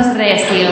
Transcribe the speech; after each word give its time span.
Vámonos 0.00 0.16
recio. 0.16 0.66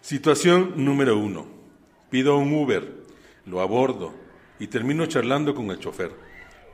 Situación 0.00 0.72
número 0.76 1.18
uno. 1.18 1.46
Pido 2.08 2.38
un 2.38 2.54
Uber, 2.54 2.94
lo 3.44 3.60
abordo 3.60 4.14
y 4.58 4.68
termino 4.68 5.04
charlando 5.04 5.54
con 5.54 5.70
el 5.70 5.80
chofer. 5.80 6.12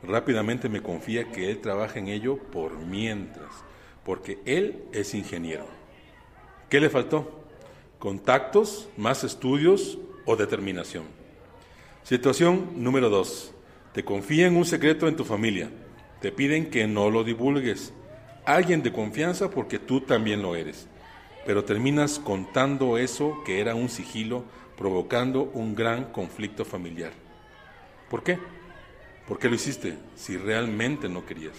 Rápidamente 0.03 0.69
me 0.69 0.81
confía 0.81 1.29
que 1.31 1.51
él 1.51 1.59
trabaja 1.59 1.99
en 1.99 2.07
ello 2.07 2.37
por 2.37 2.77
mientras, 2.77 3.49
porque 4.05 4.39
él 4.45 4.85
es 4.93 5.13
ingeniero. 5.13 5.67
¿Qué 6.69 6.79
le 6.79 6.89
faltó? 6.89 7.43
¿Contactos, 7.99 8.87
más 8.95 9.25
estudios 9.25 9.97
o 10.25 10.37
determinación? 10.37 11.03
Situación 12.03 12.69
número 12.77 13.09
dos. 13.09 13.53
Te 13.91 14.05
confían 14.05 14.55
un 14.55 14.63
secreto 14.63 15.09
en 15.09 15.17
tu 15.17 15.25
familia. 15.25 15.69
Te 16.21 16.31
piden 16.31 16.69
que 16.69 16.87
no 16.87 17.09
lo 17.09 17.23
divulgues. 17.23 17.93
Alguien 18.45 18.83
de 18.83 18.93
confianza 18.93 19.49
porque 19.49 19.79
tú 19.79 20.01
también 20.01 20.43
lo 20.43 20.55
eres. 20.55 20.87
Pero 21.47 21.63
terminas 21.63 22.19
contando 22.19 22.99
eso 22.99 23.41
que 23.43 23.59
era 23.59 23.73
un 23.73 23.89
sigilo, 23.89 24.43
provocando 24.77 25.43
un 25.53 25.73
gran 25.73 26.05
conflicto 26.05 26.63
familiar. 26.63 27.11
¿Por 28.09 28.21
qué? 28.23 28.37
¿Por 29.27 29.39
qué 29.39 29.49
lo 29.49 29.55
hiciste 29.55 29.97
si 30.15 30.37
realmente 30.37 31.09
no 31.09 31.25
querías? 31.25 31.57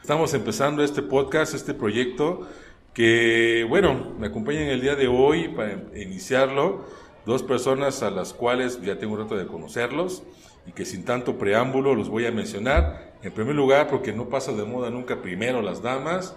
Estamos 0.00 0.34
empezando 0.34 0.84
este 0.84 1.02
podcast, 1.02 1.54
este 1.54 1.74
proyecto 1.74 2.46
que, 2.92 3.66
bueno, 3.68 4.14
me 4.20 4.28
acompañan 4.28 4.68
el 4.68 4.82
día 4.82 4.94
de 4.94 5.08
hoy 5.08 5.48
para 5.48 5.82
iniciarlo 5.96 6.84
dos 7.26 7.42
personas 7.42 8.04
a 8.04 8.10
las 8.10 8.32
cuales 8.32 8.80
ya 8.82 8.98
tengo 8.98 9.14
un 9.14 9.20
rato 9.20 9.36
de 9.36 9.46
conocerlos 9.46 10.22
y 10.66 10.72
que 10.72 10.84
sin 10.84 11.04
tanto 11.04 11.38
preámbulo 11.38 11.94
los 11.94 12.08
voy 12.08 12.26
a 12.26 12.32
mencionar. 12.32 13.14
En 13.22 13.32
primer 13.32 13.54
lugar, 13.54 13.88
porque 13.88 14.12
no 14.12 14.28
pasa 14.28 14.52
de 14.52 14.64
moda 14.64 14.90
nunca 14.90 15.22
primero 15.22 15.62
las 15.62 15.82
damas, 15.82 16.36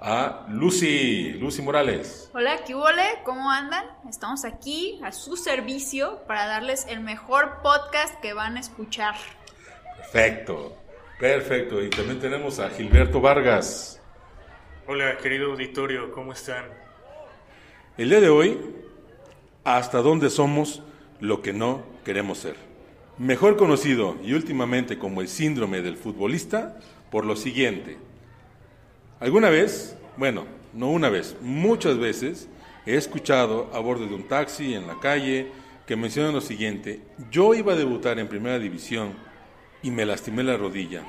a 0.00 0.46
Lucy, 0.48 1.34
Lucy 1.34 1.62
Morales. 1.62 2.28
Hola, 2.34 2.64
¿qué 2.64 2.74
huele? 2.74 3.04
¿Cómo 3.24 3.50
andan? 3.50 3.84
Estamos 4.08 4.44
aquí 4.44 4.98
a 5.04 5.12
su 5.12 5.36
servicio 5.36 6.22
para 6.26 6.46
darles 6.46 6.86
el 6.88 7.00
mejor 7.00 7.62
podcast 7.62 8.20
que 8.20 8.32
van 8.32 8.56
a 8.56 8.60
escuchar. 8.60 9.14
Perfecto, 9.96 10.76
perfecto. 11.20 11.80
Y 11.80 11.88
también 11.90 12.18
tenemos 12.18 12.58
a 12.58 12.68
Gilberto 12.70 13.20
Vargas. 13.20 14.00
Hola, 14.88 15.16
querido 15.18 15.52
auditorio, 15.52 16.10
¿cómo 16.10 16.32
están? 16.32 16.64
El 17.96 18.10
día 18.10 18.20
de 18.20 18.28
hoy, 18.28 18.58
hasta 19.62 19.98
dónde 19.98 20.30
somos 20.30 20.82
lo 21.20 21.42
que 21.42 21.52
no 21.52 21.84
queremos 22.04 22.38
ser. 22.38 22.71
Mejor 23.22 23.56
conocido 23.56 24.16
y 24.24 24.32
últimamente 24.32 24.98
como 24.98 25.20
el 25.20 25.28
síndrome 25.28 25.80
del 25.80 25.96
futbolista 25.96 26.80
por 27.08 27.24
lo 27.24 27.36
siguiente. 27.36 27.96
Alguna 29.20 29.48
vez, 29.48 29.96
bueno, 30.16 30.44
no 30.72 30.90
una 30.90 31.08
vez, 31.08 31.36
muchas 31.40 31.98
veces 31.98 32.48
he 32.84 32.96
escuchado 32.96 33.70
a 33.74 33.78
bordo 33.78 34.08
de 34.08 34.14
un 34.16 34.26
taxi 34.26 34.74
en 34.74 34.88
la 34.88 34.98
calle 34.98 35.52
que 35.86 35.94
mencionan 35.94 36.32
lo 36.32 36.40
siguiente, 36.40 37.00
yo 37.30 37.54
iba 37.54 37.74
a 37.74 37.76
debutar 37.76 38.18
en 38.18 38.26
primera 38.26 38.58
división 38.58 39.12
y 39.84 39.92
me 39.92 40.04
lastimé 40.04 40.42
la 40.42 40.56
rodilla. 40.56 41.04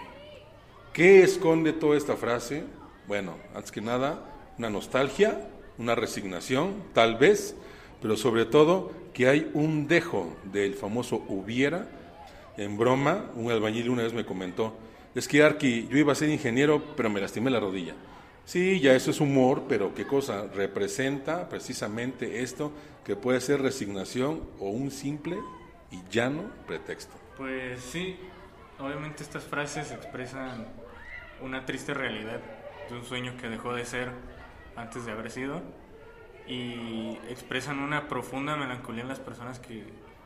¿Qué 0.94 1.24
esconde 1.24 1.74
toda 1.74 1.98
esta 1.98 2.16
frase? 2.16 2.64
Bueno, 3.08 3.38
antes 3.56 3.72
que 3.72 3.82
nada, 3.82 4.24
una 4.60 4.70
nostalgia, 4.70 5.48
una 5.80 5.96
resignación, 5.96 6.76
tal 6.94 7.16
vez, 7.16 7.56
pero 8.04 8.18
sobre 8.18 8.46
todo 8.46 8.92
que 9.16 9.30
hay 9.30 9.50
un 9.56 9.88
dejo 9.88 10.38
del 10.52 10.76
famoso 10.76 11.24
hubiera. 11.28 12.03
En 12.58 12.78
broma, 12.78 13.32
un 13.36 13.52
albañil 13.52 13.90
una 13.90 14.04
vez 14.04 14.14
me 14.14 14.26
comentó, 14.26 14.76
es 15.16 15.28
que 15.28 15.44
Arqui, 15.44 15.88
yo 15.90 15.98
iba 15.98 16.12
a 16.12 16.16
ser 16.16 16.30
ingeniero, 16.30 16.84
pero 16.96 17.10
me 17.10 17.22
lastimé 17.22 17.52
la 17.52 17.60
rodilla. 17.60 17.94
Sí, 18.46 18.80
ya 18.80 18.94
eso 18.94 19.12
es 19.12 19.22
humor, 19.22 19.64
pero 19.70 19.96
¿qué 19.96 20.06
cosa? 20.06 20.48
Representa 20.48 21.48
precisamente 21.50 22.42
esto 22.42 22.72
que 23.06 23.16
puede 23.16 23.40
ser 23.40 23.62
resignación 23.62 24.42
o 24.60 24.70
un 24.70 24.92
simple 24.92 25.38
y 25.92 26.02
llano 26.12 26.44
pretexto. 26.68 27.14
Pues 27.38 27.82
sí, 27.82 28.18
obviamente 28.80 29.24
estas 29.24 29.44
frases 29.44 29.92
expresan 29.92 30.68
una 31.42 31.66
triste 31.66 31.94
realidad 31.94 32.40
de 32.90 32.96
un 32.96 33.06
sueño 33.06 33.36
que 33.40 33.48
dejó 33.50 33.74
de 33.74 33.86
ser 33.86 34.10
antes 34.76 35.06
de 35.06 35.12
haber 35.12 35.32
sido 35.32 35.62
y 36.48 37.18
expresan 37.30 37.80
una 37.80 38.08
profunda 38.08 38.58
melancolía 38.58 39.04
en 39.04 39.08
las 39.08 39.20
personas 39.20 39.60
que, 39.60 39.86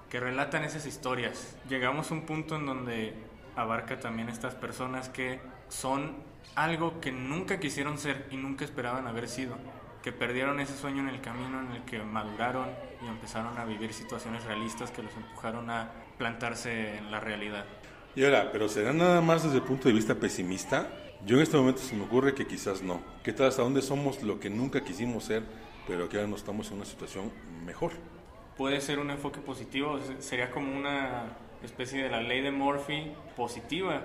que 0.10 0.20
relatan 0.20 0.64
esas 0.64 0.86
historias. 0.86 1.56
Llegamos 1.70 2.12
a 2.12 2.14
un 2.14 2.22
punto 2.26 2.56
en 2.56 2.66
donde 2.66 3.14
abarca 3.56 4.00
también 4.00 4.30
estas 4.30 4.56
personas 4.56 5.10
que 5.10 5.40
son 5.70 6.16
algo 6.56 7.02
que 7.02 7.12
nunca 7.12 7.60
quisieron 7.60 7.98
ser 7.98 8.28
y 8.32 8.38
nunca 8.38 8.66
esperaban 8.66 9.08
haber 9.08 9.28
sido, 9.28 9.56
que 10.02 10.12
perdieron 10.12 10.60
ese 10.60 10.78
sueño 10.78 11.02
en 11.02 11.10
el 11.10 11.22
camino 11.22 11.60
en 11.62 11.72
el 11.72 11.84
que 11.84 12.00
maduraron 12.00 12.70
y 13.04 13.08
empezaron 13.08 13.58
a 13.58 13.66
vivir 13.66 13.94
situaciones 13.94 14.44
realistas 14.46 14.92
que 14.92 15.04
los 15.04 15.14
empujaron 15.16 15.70
a 15.70 15.92
plantarse 16.18 16.98
en 16.98 17.12
la 17.12 17.20
realidad. 17.20 17.66
Y 18.16 18.24
ahora, 18.24 18.52
¿pero 18.52 18.70
será 18.70 18.94
nada 18.94 19.22
más 19.22 19.44
desde 19.44 19.58
el 19.58 19.64
punto 19.64 19.90
de 19.90 19.94
vista 19.94 20.16
pesimista? 20.16 20.88
Yo 21.26 21.38
en 21.38 21.44
este 21.44 21.58
momento 21.58 21.82
se 21.82 21.96
me 21.96 22.04
ocurre 22.04 22.34
que 22.34 22.48
quizás 22.48 22.82
no. 22.82 23.02
¿Qué 23.24 23.34
tal 23.34 23.48
hasta 23.48 23.62
dónde 23.62 23.82
somos 23.82 24.24
lo 24.24 24.40
que 24.40 24.50
nunca 24.50 24.84
quisimos 24.84 25.26
ser, 25.26 25.44
pero 25.88 26.10
que 26.10 26.18
ahora 26.18 26.30
no 26.30 26.36
estamos 26.36 26.70
en 26.72 26.78
una 26.78 26.86
situación 26.86 27.32
mejor? 27.66 27.92
Puede 28.58 28.82
ser 28.82 29.00
un 29.00 29.12
enfoque 29.12 29.40
positivo, 29.40 30.00
sería 30.20 30.50
como 30.50 30.76
una 30.76 31.38
especie 31.64 32.04
de 32.04 32.10
la 32.10 32.22
ley 32.22 32.42
de 32.42 32.52
Murphy 32.52 33.14
positiva, 33.36 34.04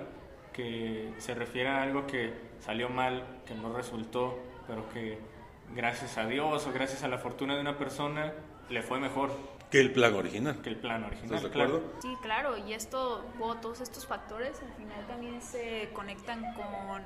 que 0.53 1.11
se 1.17 1.33
refiere 1.33 1.69
a 1.69 1.81
algo 1.81 2.05
que 2.05 2.33
salió 2.59 2.89
mal, 2.89 3.41
que 3.45 3.55
no 3.55 3.75
resultó, 3.75 4.37
pero 4.67 4.87
que 4.89 5.17
gracias 5.75 6.17
a 6.17 6.27
Dios 6.27 6.67
o 6.67 6.71
gracias 6.71 7.03
a 7.03 7.07
la 7.07 7.17
fortuna 7.17 7.55
de 7.55 7.61
una 7.61 7.77
persona 7.77 8.33
le 8.69 8.81
fue 8.81 8.99
mejor. 8.99 9.31
Que 9.71 9.81
el 9.81 9.91
plan 9.91 10.13
original. 10.13 10.61
Que 10.61 10.69
el 10.69 10.77
plan 10.77 11.03
original. 11.03 11.35
¿Estás 11.35 11.41
de 11.41 11.47
acuerdo? 11.47 11.83
Sí, 11.99 12.15
claro, 12.21 12.57
y 12.57 12.73
esto, 12.73 13.25
todos 13.61 13.81
estos 13.81 14.05
factores 14.05 14.61
al 14.61 14.73
final 14.73 15.07
también 15.07 15.41
se 15.41 15.89
conectan 15.93 16.53
con 16.53 17.01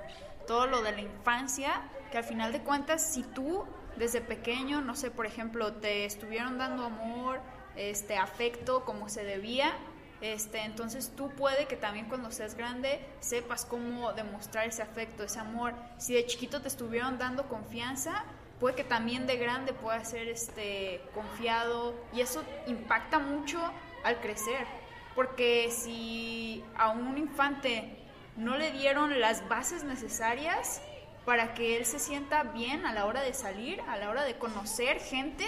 todo 0.46 0.68
lo 0.68 0.82
de 0.82 0.92
la 0.92 1.02
infancia, 1.02 1.82
que 2.12 2.18
al 2.18 2.26
final 2.26 2.52
de 2.52 2.62
cuentas, 2.62 3.14
si 3.14 3.24
tú 3.24 3.66
desde 3.98 4.22
pequeño, 4.22 4.82
no 4.82 4.96
sé, 4.96 5.12
por 5.12 5.26
ejemplo, 5.26 5.74
te 5.74 6.06
estuvieron 6.06 6.58
dando 6.58 6.86
amor, 6.86 7.40
este 7.76 8.18
afecto 8.18 8.86
como 8.86 9.10
se 9.10 9.24
debía, 9.24 9.74
este, 10.22 10.64
entonces 10.64 11.14
tú 11.16 11.30
puede 11.30 11.68
que 11.68 11.76
también 11.76 12.08
cuando 12.08 12.32
seas 12.32 12.56
grande 12.56 13.00
sepas 13.20 13.66
cómo 13.66 14.14
demostrar 14.14 14.68
ese 14.68 14.82
afecto, 14.82 15.24
ese 15.24 15.40
amor. 15.40 15.74
Si 15.98 16.14
de 16.14 16.26
chiquito 16.26 16.62
te 16.62 16.68
estuvieron 16.68 17.20
dando 17.20 17.48
confianza, 17.48 18.24
puede 18.60 18.76
que 18.76 18.84
también 18.84 19.28
de 19.28 19.38
grande 19.38 19.74
puedas 19.74 20.10
ser 20.10 20.28
este, 20.28 21.02
confiado 21.14 21.94
y 22.14 22.22
eso 22.22 22.44
impacta 22.66 23.20
mucho 23.20 23.60
al 24.04 24.20
crecer. 24.20 24.66
Porque 25.14 25.70
si 25.72 26.64
a 26.76 26.90
un 26.90 27.18
infante 27.18 27.98
no 28.36 28.58
le 28.58 28.72
dieron 28.72 29.20
las 29.20 29.48
bases 29.48 29.84
necesarias 29.84 30.82
para 31.28 31.54
que 31.54 31.76
él 31.76 31.86
se 31.86 32.00
sienta 32.00 32.44
bien 32.44 32.86
a 32.86 32.94
la 32.94 33.06
hora 33.06 33.22
de 33.22 33.34
salir, 33.34 33.82
a 33.82 33.98
la 33.98 34.10
hora 34.10 34.24
de 34.24 34.38
conocer 34.38 35.02
gente, 35.02 35.44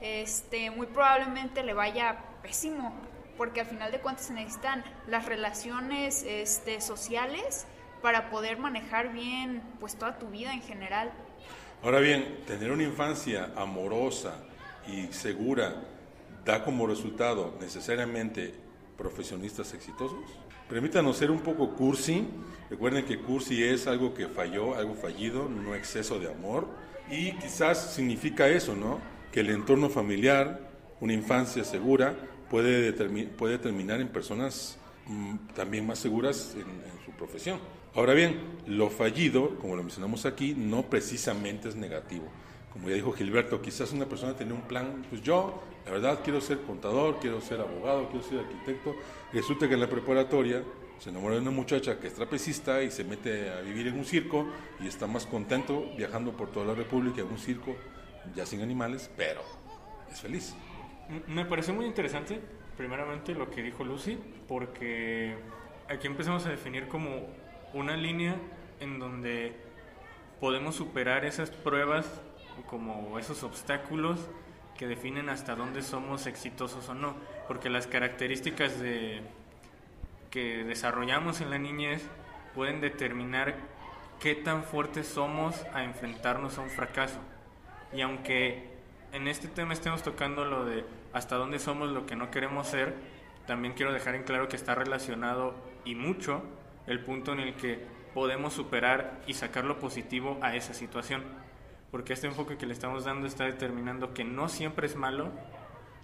este, 0.00 0.70
muy 0.70 0.86
probablemente 0.86 1.62
le 1.62 1.74
vaya 1.74 2.16
pésimo 2.40 2.94
porque 3.36 3.60
al 3.60 3.66
final 3.66 3.92
de 3.92 4.00
cuentas 4.00 4.24
se 4.24 4.32
necesitan 4.32 4.82
las 5.06 5.26
relaciones 5.26 6.22
este, 6.26 6.80
sociales 6.80 7.66
para 8.00 8.30
poder 8.30 8.56
manejar 8.56 9.12
bien 9.12 9.62
pues 9.80 9.96
toda 9.96 10.18
tu 10.18 10.28
vida 10.28 10.54
en 10.54 10.62
general. 10.62 11.12
Ahora 11.82 12.00
bien, 12.00 12.38
tener 12.46 12.72
una 12.72 12.84
infancia 12.84 13.52
amorosa 13.54 14.34
y 14.86 15.08
segura 15.12 15.74
da 16.42 16.64
como 16.64 16.86
resultado 16.86 17.54
necesariamente 17.60 18.54
profesionistas 18.96 19.74
exitosos. 19.74 20.24
Permítanos 20.68 21.16
ser 21.16 21.30
un 21.30 21.40
poco 21.40 21.74
cursi. 21.74 22.26
Recuerden 22.68 23.06
que 23.06 23.18
cursi 23.18 23.64
es 23.64 23.86
algo 23.86 24.12
que 24.12 24.28
falló, 24.28 24.74
algo 24.76 24.94
fallido, 24.94 25.48
no 25.48 25.74
exceso 25.74 26.18
de 26.18 26.30
amor. 26.30 26.68
Y 27.10 27.32
quizás 27.32 27.94
significa 27.94 28.48
eso, 28.48 28.76
¿no? 28.76 29.00
Que 29.32 29.40
el 29.40 29.48
entorno 29.48 29.88
familiar, 29.88 30.60
una 31.00 31.14
infancia 31.14 31.64
segura, 31.64 32.14
puede, 32.50 32.92
puede 33.28 33.58
terminar 33.58 34.00
en 34.00 34.08
personas 34.08 34.78
mm, 35.06 35.36
también 35.54 35.86
más 35.86 35.98
seguras 36.00 36.54
en, 36.54 36.66
su 37.04 37.12
profesión. 37.12 37.58
Ahora 37.94 38.12
bien, 38.12 38.38
lo 38.66 38.90
fallido, 38.90 39.58
como 39.58 39.74
lo 39.74 39.82
mencionamos 39.82 40.26
aquí, 40.26 40.54
no 40.54 40.82
precisamente 40.90 41.70
es 41.70 41.76
negativo. 41.76 42.28
Como 42.72 42.88
ya 42.88 42.94
dijo 42.94 43.12
Gilberto, 43.12 43.60
quizás 43.62 43.92
una 43.92 44.06
persona 44.06 44.34
tiene 44.34 44.52
un 44.52 44.62
plan, 44.62 45.04
pues 45.08 45.22
yo, 45.22 45.62
la 45.84 45.92
verdad, 45.92 46.20
quiero 46.22 46.40
ser 46.40 46.60
contador, 46.62 47.18
quiero 47.20 47.40
ser 47.40 47.60
abogado, 47.60 48.08
quiero 48.08 48.24
ser 48.24 48.40
arquitecto. 48.40 48.94
Resulta 49.32 49.66
que 49.66 49.74
en 49.74 49.80
la 49.80 49.88
preparatoria 49.88 50.62
se 50.98 51.10
enamora 51.10 51.36
de 51.36 51.40
una 51.42 51.50
muchacha 51.50 51.98
que 51.98 52.08
es 52.08 52.14
trapecista 52.14 52.82
y 52.82 52.90
se 52.90 53.04
mete 53.04 53.50
a 53.50 53.60
vivir 53.60 53.86
en 53.86 53.98
un 53.98 54.04
circo 54.04 54.46
y 54.80 54.86
está 54.86 55.06
más 55.06 55.26
contento 55.26 55.86
viajando 55.96 56.32
por 56.32 56.50
toda 56.50 56.66
la 56.66 56.74
República 56.74 57.22
en 57.22 57.28
un 57.28 57.38
circo, 57.38 57.76
ya 58.34 58.44
sin 58.44 58.60
animales, 58.60 59.10
pero 59.16 59.40
es 60.10 60.20
feliz. 60.20 60.54
Me 61.26 61.44
pareció 61.46 61.72
muy 61.72 61.86
interesante, 61.86 62.40
primeramente, 62.76 63.34
lo 63.34 63.50
que 63.50 63.62
dijo 63.62 63.84
Lucy, 63.84 64.18
porque 64.46 65.36
aquí 65.88 66.06
empezamos 66.06 66.44
a 66.46 66.50
definir 66.50 66.88
como 66.88 67.26
una 67.72 67.96
línea 67.96 68.36
en 68.80 68.98
donde 68.98 69.54
podemos 70.40 70.74
superar 70.74 71.24
esas 71.24 71.50
pruebas 71.50 72.06
como 72.66 73.18
esos 73.18 73.42
obstáculos 73.42 74.18
que 74.76 74.86
definen 74.86 75.28
hasta 75.28 75.56
dónde 75.56 75.82
somos 75.82 76.26
exitosos 76.26 76.88
o 76.88 76.94
no, 76.94 77.16
porque 77.48 77.68
las 77.68 77.86
características 77.86 78.78
de, 78.80 79.22
que 80.30 80.64
desarrollamos 80.64 81.40
en 81.40 81.50
la 81.50 81.58
niñez 81.58 82.02
pueden 82.54 82.80
determinar 82.80 83.56
qué 84.20 84.34
tan 84.34 84.64
fuertes 84.64 85.06
somos 85.06 85.64
a 85.74 85.84
enfrentarnos 85.84 86.58
a 86.58 86.62
un 86.62 86.70
fracaso. 86.70 87.18
Y 87.92 88.00
aunque 88.02 88.68
en 89.12 89.28
este 89.28 89.48
tema 89.48 89.72
estemos 89.72 90.02
tocando 90.02 90.44
lo 90.44 90.64
de 90.64 90.84
hasta 91.12 91.36
dónde 91.36 91.58
somos 91.58 91.90
lo 91.90 92.06
que 92.06 92.16
no 92.16 92.30
queremos 92.30 92.68
ser, 92.68 92.94
también 93.46 93.74
quiero 93.74 93.92
dejar 93.92 94.14
en 94.14 94.24
claro 94.24 94.48
que 94.48 94.56
está 94.56 94.74
relacionado 94.74 95.54
y 95.84 95.94
mucho 95.94 96.42
el 96.86 97.00
punto 97.00 97.32
en 97.32 97.40
el 97.40 97.54
que 97.54 97.84
podemos 98.12 98.52
superar 98.52 99.20
y 99.26 99.34
sacar 99.34 99.64
lo 99.64 99.78
positivo 99.78 100.38
a 100.42 100.54
esa 100.54 100.74
situación. 100.74 101.22
Porque 101.90 102.12
este 102.12 102.26
enfoque 102.26 102.56
que 102.56 102.66
le 102.66 102.74
estamos 102.74 103.04
dando 103.04 103.26
está 103.26 103.44
determinando 103.44 104.12
que 104.12 104.24
no 104.24 104.48
siempre 104.48 104.86
es 104.86 104.96
malo 104.96 105.30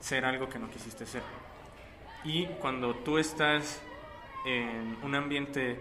ser 0.00 0.24
algo 0.24 0.48
que 0.48 0.58
no 0.58 0.70
quisiste 0.70 1.06
ser. 1.06 1.22
Y 2.24 2.46
cuando 2.60 2.94
tú 2.94 3.18
estás 3.18 3.82
en 4.46 4.96
un 5.02 5.14
ambiente 5.14 5.78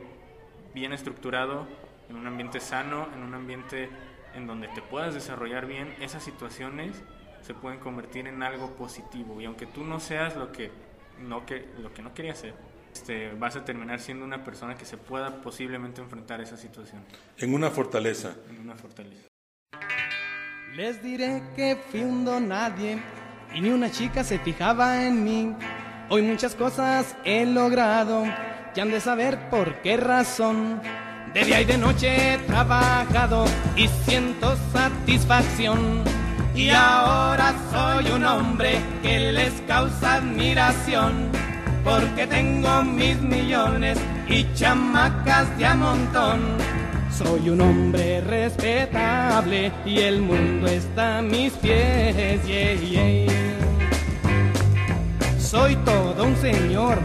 bien 0.73 0.91
estructurado, 0.91 1.67
en 2.09 2.17
un 2.17 2.27
ambiente 2.27 2.59
sano, 2.59 3.07
en 3.13 3.23
un 3.23 3.33
ambiente 3.33 3.89
en 4.33 4.47
donde 4.47 4.67
te 4.69 4.81
puedas 4.81 5.13
desarrollar 5.13 5.65
bien, 5.65 5.95
esas 6.01 6.23
situaciones 6.23 7.01
se 7.41 7.53
pueden 7.53 7.79
convertir 7.79 8.27
en 8.27 8.43
algo 8.43 8.75
positivo. 8.75 9.39
Y 9.39 9.45
aunque 9.45 9.65
tú 9.65 9.83
no 9.83 9.99
seas 9.99 10.35
lo 10.35 10.51
que 10.51 10.71
no, 11.19 11.45
que, 11.45 11.65
lo 11.81 11.93
que 11.93 12.01
no 12.01 12.13
querías 12.13 12.39
ser, 12.39 12.53
este, 12.91 13.33
vas 13.33 13.55
a 13.55 13.65
terminar 13.65 13.99
siendo 13.99 14.25
una 14.25 14.43
persona 14.43 14.75
que 14.75 14.85
se 14.85 14.97
pueda 14.97 15.41
posiblemente 15.41 16.01
enfrentar 16.01 16.41
esa 16.41 16.57
situación. 16.57 17.03
En 17.37 17.53
una 17.53 17.69
fortaleza. 17.69 18.35
En 18.49 18.59
una 18.59 18.75
fortaleza. 18.75 19.32
Les 20.75 20.99
diré 21.03 21.43
que 21.55 21.77
fui 21.91 22.01
un 22.01 22.25
nadie 22.47 22.97
y 23.53 23.61
ni 23.61 23.69
una 23.69 23.91
chica 23.91 24.23
se 24.23 24.39
fijaba 24.39 25.05
en 25.05 25.23
mí. 25.23 25.55
Hoy 26.09 26.23
muchas 26.23 26.55
cosas 26.55 27.15
he 27.23 27.45
logrado 27.45 28.23
y 28.75 28.79
han 28.79 28.89
de 28.89 28.99
saber 28.99 29.51
por 29.51 29.75
qué 29.83 29.97
razón. 29.97 30.81
De 31.31 31.45
día 31.45 31.61
y 31.61 31.65
de 31.65 31.77
noche 31.77 32.07
he 32.33 32.37
trabajado 32.39 33.45
y 33.75 33.87
siento 33.87 34.55
satisfacción. 34.71 36.03
Y 36.55 36.71
ahora 36.71 37.53
soy 37.71 38.11
un 38.11 38.25
hombre 38.25 38.79
que 39.03 39.31
les 39.31 39.53
causa 39.67 40.15
admiración. 40.15 41.29
Porque 41.83 42.25
tengo 42.25 42.81
mis 42.81 43.21
millones 43.21 43.99
y 44.27 44.51
chamacas 44.55 45.55
de 45.55 45.65
a 45.67 45.75
montón. 45.75 46.82
Soy 47.17 47.49
un 47.49 47.61
hombre 47.61 48.21
respetable 48.21 49.71
y 49.85 49.99
el 49.99 50.19
mundo 50.19 50.65
está 50.67 51.19
a 51.19 51.21
mis 51.21 51.53
pies. 51.53 52.43
Yeah, 52.43 52.73
yeah. 52.73 53.31
Soy 55.37 55.75
todo 55.85 56.23
un 56.23 56.35
señor, 56.37 56.97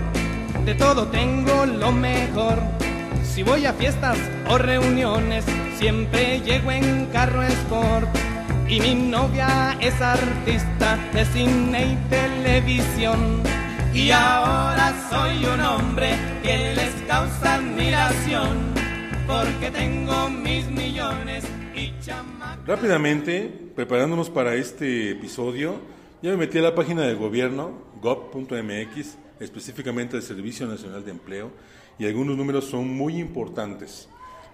de 0.64 0.74
todo 0.74 1.08
tengo 1.08 1.66
lo 1.66 1.92
mejor. 1.92 2.58
Si 3.22 3.42
voy 3.42 3.66
a 3.66 3.74
fiestas 3.74 4.16
o 4.48 4.56
reuniones, 4.56 5.44
siempre 5.78 6.40
llego 6.40 6.70
en 6.70 7.06
carro 7.12 7.42
sport. 7.42 8.08
Y 8.66 8.80
mi 8.80 8.94
novia 8.94 9.76
es 9.78 10.00
artista 10.00 10.98
de 11.12 11.24
cine 11.26 11.86
y 11.92 11.96
televisión. 12.08 13.42
Y 13.92 14.10
ahora 14.10 14.94
soy 15.10 15.44
un 15.44 15.60
hombre 15.60 16.16
que 16.42 16.74
les 16.74 16.94
causa 17.06 17.56
admiración. 17.56 18.67
Porque 19.28 19.70
tengo 19.70 20.30
mis 20.30 20.70
millones 20.70 21.44
y 21.74 21.92
chamacas. 22.00 22.66
Rápidamente, 22.66 23.52
preparándonos 23.76 24.30
para 24.30 24.54
este 24.54 25.10
episodio, 25.10 25.74
ya 26.22 26.30
me 26.30 26.38
metí 26.38 26.56
a 26.56 26.62
la 26.62 26.74
página 26.74 27.02
del 27.02 27.16
gobierno, 27.16 27.72
gov.mx, 28.00 29.18
específicamente 29.38 30.16
del 30.16 30.22
Servicio 30.22 30.66
Nacional 30.66 31.04
de 31.04 31.10
Empleo, 31.10 31.50
y 31.98 32.06
algunos 32.06 32.38
números 32.38 32.64
son 32.64 32.88
muy 32.88 33.18
importantes. 33.18 34.08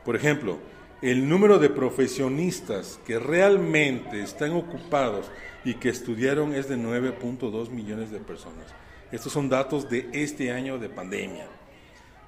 Por 0.05 0.17
ejemplo, 0.17 0.59
el 1.03 1.29
número 1.29 1.61
de 1.61 1.71
profesionistas 1.71 2.99
que 3.07 3.21
realmente 3.21 4.25
están 4.25 4.55
ocupados 4.55 5.31
y 5.65 5.75
que 5.75 5.89
estudiaron 5.89 6.53
es 6.53 6.69
de 6.69 6.77
9.2 6.77 7.71
millones 7.71 8.11
de 8.11 8.19
personas. 8.19 8.67
Estos 9.13 9.33
son 9.33 9.49
datos 9.49 9.89
de 9.89 10.09
este 10.13 10.51
año 10.51 10.81
de 10.81 10.89
pandemia. 10.89 11.47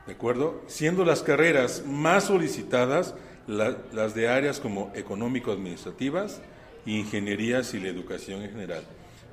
¿De 0.06 0.12
acuerdo? 0.12 0.62
Siendo 0.66 1.04
las 1.04 1.22
carreras 1.22 1.84
más 1.86 2.24
solicitadas 2.24 3.14
la, 3.46 3.76
las 3.92 4.14
de 4.14 4.28
áreas 4.28 4.60
como 4.60 4.90
económico-administrativas, 4.94 6.42
ingenierías 6.84 7.72
y 7.74 7.80
la 7.80 7.88
educación 7.88 8.42
en 8.42 8.50
general, 8.50 8.84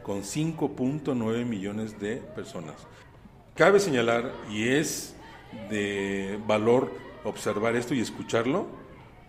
con 0.02 0.24
5.9 0.24 1.46
millones 1.46 2.00
de 2.00 2.18
personas. 2.18 2.76
Cabe 3.56 3.80
señalar, 3.80 4.32
y 4.50 4.70
es 4.70 5.16
de 5.70 6.40
valor 6.48 6.92
observar 7.24 7.76
esto 7.76 7.94
y 7.94 8.00
escucharlo 8.00 8.66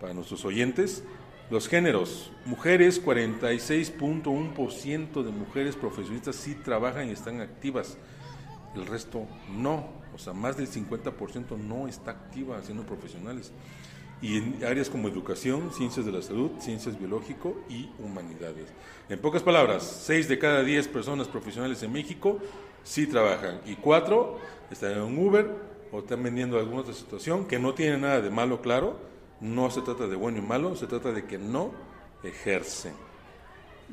para 0.01 0.13
nuestros 0.13 0.43
oyentes, 0.45 1.03
los 1.51 1.67
géneros, 1.67 2.31
mujeres, 2.45 3.03
46.1% 3.03 5.23
de 5.23 5.31
mujeres 5.31 5.75
profesionistas 5.75 6.35
sí 6.35 6.55
trabajan 6.55 7.09
y 7.09 7.11
están 7.11 7.39
activas, 7.39 7.99
el 8.75 8.87
resto 8.87 9.25
no, 9.49 9.87
o 10.13 10.17
sea, 10.17 10.33
más 10.33 10.57
del 10.57 10.67
50% 10.67 11.57
no 11.57 11.87
está 11.87 12.11
activa 12.11 12.61
siendo 12.61 12.85
profesionales. 12.85 13.51
Y 14.21 14.37
en 14.37 14.63
áreas 14.63 14.89
como 14.89 15.07
educación, 15.07 15.71
ciencias 15.73 16.05
de 16.05 16.11
la 16.11 16.21
salud, 16.21 16.51
ciencias 16.59 16.97
biológico 16.97 17.57
y 17.69 17.89
humanidades. 17.99 18.67
En 19.09 19.19
pocas 19.19 19.43
palabras, 19.43 19.83
6 20.05 20.29
de 20.29 20.39
cada 20.39 20.63
10 20.63 20.87
personas 20.87 21.27
profesionales 21.27 21.83
en 21.83 21.91
México 21.91 22.39
sí 22.83 23.07
trabajan 23.07 23.59
y 23.65 23.75
4 23.75 24.39
están 24.71 24.91
en 24.93 25.01
un 25.01 25.17
Uber 25.17 25.51
o 25.91 25.99
están 25.99 26.23
vendiendo 26.23 26.57
alguna 26.57 26.81
otra 26.81 26.93
situación 26.93 27.45
que 27.45 27.59
no 27.59 27.73
tiene 27.73 27.97
nada 27.97 28.21
de 28.21 28.29
malo, 28.29 28.61
claro, 28.61 28.97
no 29.41 29.69
se 29.69 29.81
trata 29.81 30.07
de 30.07 30.15
bueno 30.15 30.39
y 30.39 30.41
malo, 30.41 30.75
se 30.75 30.87
trata 30.87 31.11
de 31.11 31.25
que 31.25 31.37
no 31.37 31.71
ejercen. 32.23 32.93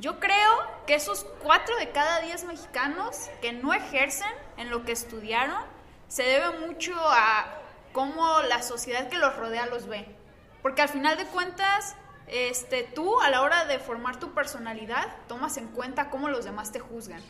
Yo 0.01 0.19
creo 0.19 0.53
que 0.93 0.97
esos 0.97 1.25
cuatro 1.43 1.75
de 1.77 1.89
cada 1.89 2.21
diez 2.21 2.45
mexicanos 2.45 3.31
que 3.41 3.55
no 3.55 3.73
ejercen 3.73 4.29
en 4.59 4.69
lo 4.69 4.85
que 4.85 4.93
estudiaron 4.93 5.65
se 6.07 6.23
debe 6.23 6.59
mucho 6.67 6.93
a 6.95 7.47
cómo 7.95 8.43
la 8.43 8.61
sociedad 8.61 9.09
que 9.09 9.17
los 9.17 9.35
rodea 9.37 9.65
los 9.65 9.87
ve. 9.87 10.15
Porque 10.61 10.83
al 10.83 10.91
final 10.91 11.17
de 11.17 11.25
cuentas, 11.25 11.97
este, 12.27 12.83
tú 12.83 13.23
a 13.23 13.31
la 13.31 13.41
hora 13.41 13.65
de 13.65 13.79
formar 13.79 14.21
tu 14.21 14.35
personalidad 14.35 15.17
tomas 15.29 15.57
en 15.57 15.69
cuenta 15.69 16.11
cómo 16.11 16.29
los 16.29 16.45
demás 16.45 16.73
te 16.73 16.81
juzgan. 16.81 17.23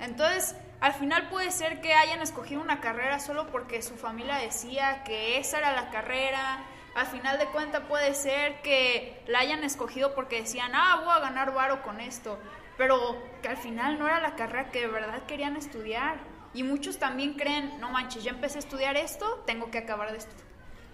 Entonces, 0.00 0.56
al 0.80 0.92
final 0.92 1.28
puede 1.28 1.52
ser 1.52 1.80
que 1.80 1.94
hayan 1.94 2.22
escogido 2.22 2.60
una 2.60 2.80
carrera 2.80 3.20
solo 3.20 3.46
porque 3.52 3.82
su 3.82 3.94
familia 3.96 4.34
decía 4.34 5.04
que 5.04 5.38
esa 5.38 5.58
era 5.58 5.70
la 5.74 5.90
carrera. 5.90 6.58
Al 6.96 7.06
final 7.06 7.38
de 7.38 7.46
cuentas 7.46 7.84
puede 7.88 8.14
ser 8.14 8.62
que 8.62 9.22
la 9.28 9.38
hayan 9.38 9.62
escogido 9.62 10.12
porque 10.16 10.40
decían, 10.40 10.72
ah, 10.74 11.02
voy 11.04 11.14
a 11.14 11.20
ganar 11.20 11.54
varo 11.54 11.84
con 11.84 12.00
esto. 12.00 12.36
Pero 12.76 13.16
que 13.42 13.48
al 13.48 13.56
final 13.56 13.98
no 13.98 14.06
era 14.06 14.20
la 14.20 14.36
carrera 14.36 14.70
que 14.70 14.80
de 14.80 14.88
verdad 14.88 15.24
querían 15.26 15.56
estudiar. 15.56 16.18
Y 16.54 16.62
muchos 16.62 16.98
también 16.98 17.34
creen, 17.34 17.78
no 17.80 17.90
manches, 17.90 18.24
ya 18.24 18.30
empecé 18.30 18.56
a 18.56 18.60
estudiar 18.60 18.96
esto, 18.96 19.42
tengo 19.46 19.70
que 19.70 19.78
acabar 19.78 20.10
de 20.12 20.18
esto. 20.18 20.34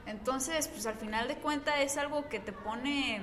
Entonces, 0.06 0.66
pues 0.68 0.86
al 0.86 0.94
final 0.94 1.28
de 1.28 1.36
cuentas 1.36 1.76
es 1.78 1.96
algo 1.96 2.28
que 2.28 2.40
te 2.40 2.52
pone 2.52 3.20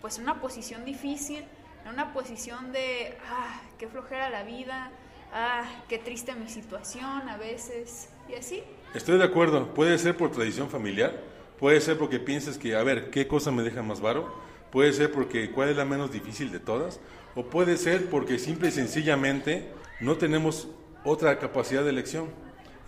pues 0.00 0.18
en 0.18 0.24
una 0.24 0.40
posición 0.40 0.84
difícil, 0.84 1.44
en 1.84 1.92
una 1.92 2.12
posición 2.12 2.72
de, 2.72 3.16
ah, 3.30 3.60
qué 3.78 3.86
flojera 3.88 4.30
la 4.30 4.42
vida, 4.42 4.90
ah, 5.32 5.64
qué 5.88 5.98
triste 5.98 6.34
mi 6.34 6.48
situación 6.48 7.28
a 7.28 7.36
veces, 7.36 8.08
y 8.28 8.34
así. 8.34 8.62
Estoy 8.94 9.18
de 9.18 9.24
acuerdo, 9.24 9.74
puede 9.74 9.98
ser 9.98 10.16
por 10.16 10.30
tradición 10.30 10.70
familiar, 10.70 11.20
puede 11.58 11.80
ser 11.80 11.98
porque 11.98 12.18
piensas 12.18 12.58
que, 12.58 12.76
a 12.76 12.82
ver, 12.82 13.10
¿qué 13.10 13.26
cosa 13.26 13.50
me 13.50 13.62
deja 13.62 13.82
más 13.82 14.00
varo? 14.00 14.43
Puede 14.74 14.92
ser 14.92 15.12
porque 15.12 15.52
cuál 15.52 15.68
es 15.68 15.76
la 15.76 15.84
menos 15.84 16.10
difícil 16.10 16.50
de 16.50 16.58
todas, 16.58 16.98
o 17.36 17.44
puede 17.44 17.76
ser 17.76 18.10
porque 18.10 18.40
simple 18.40 18.70
y 18.70 18.72
sencillamente 18.72 19.70
no 20.00 20.16
tenemos 20.16 20.66
otra 21.04 21.38
capacidad 21.38 21.84
de 21.84 21.90
elección. 21.90 22.26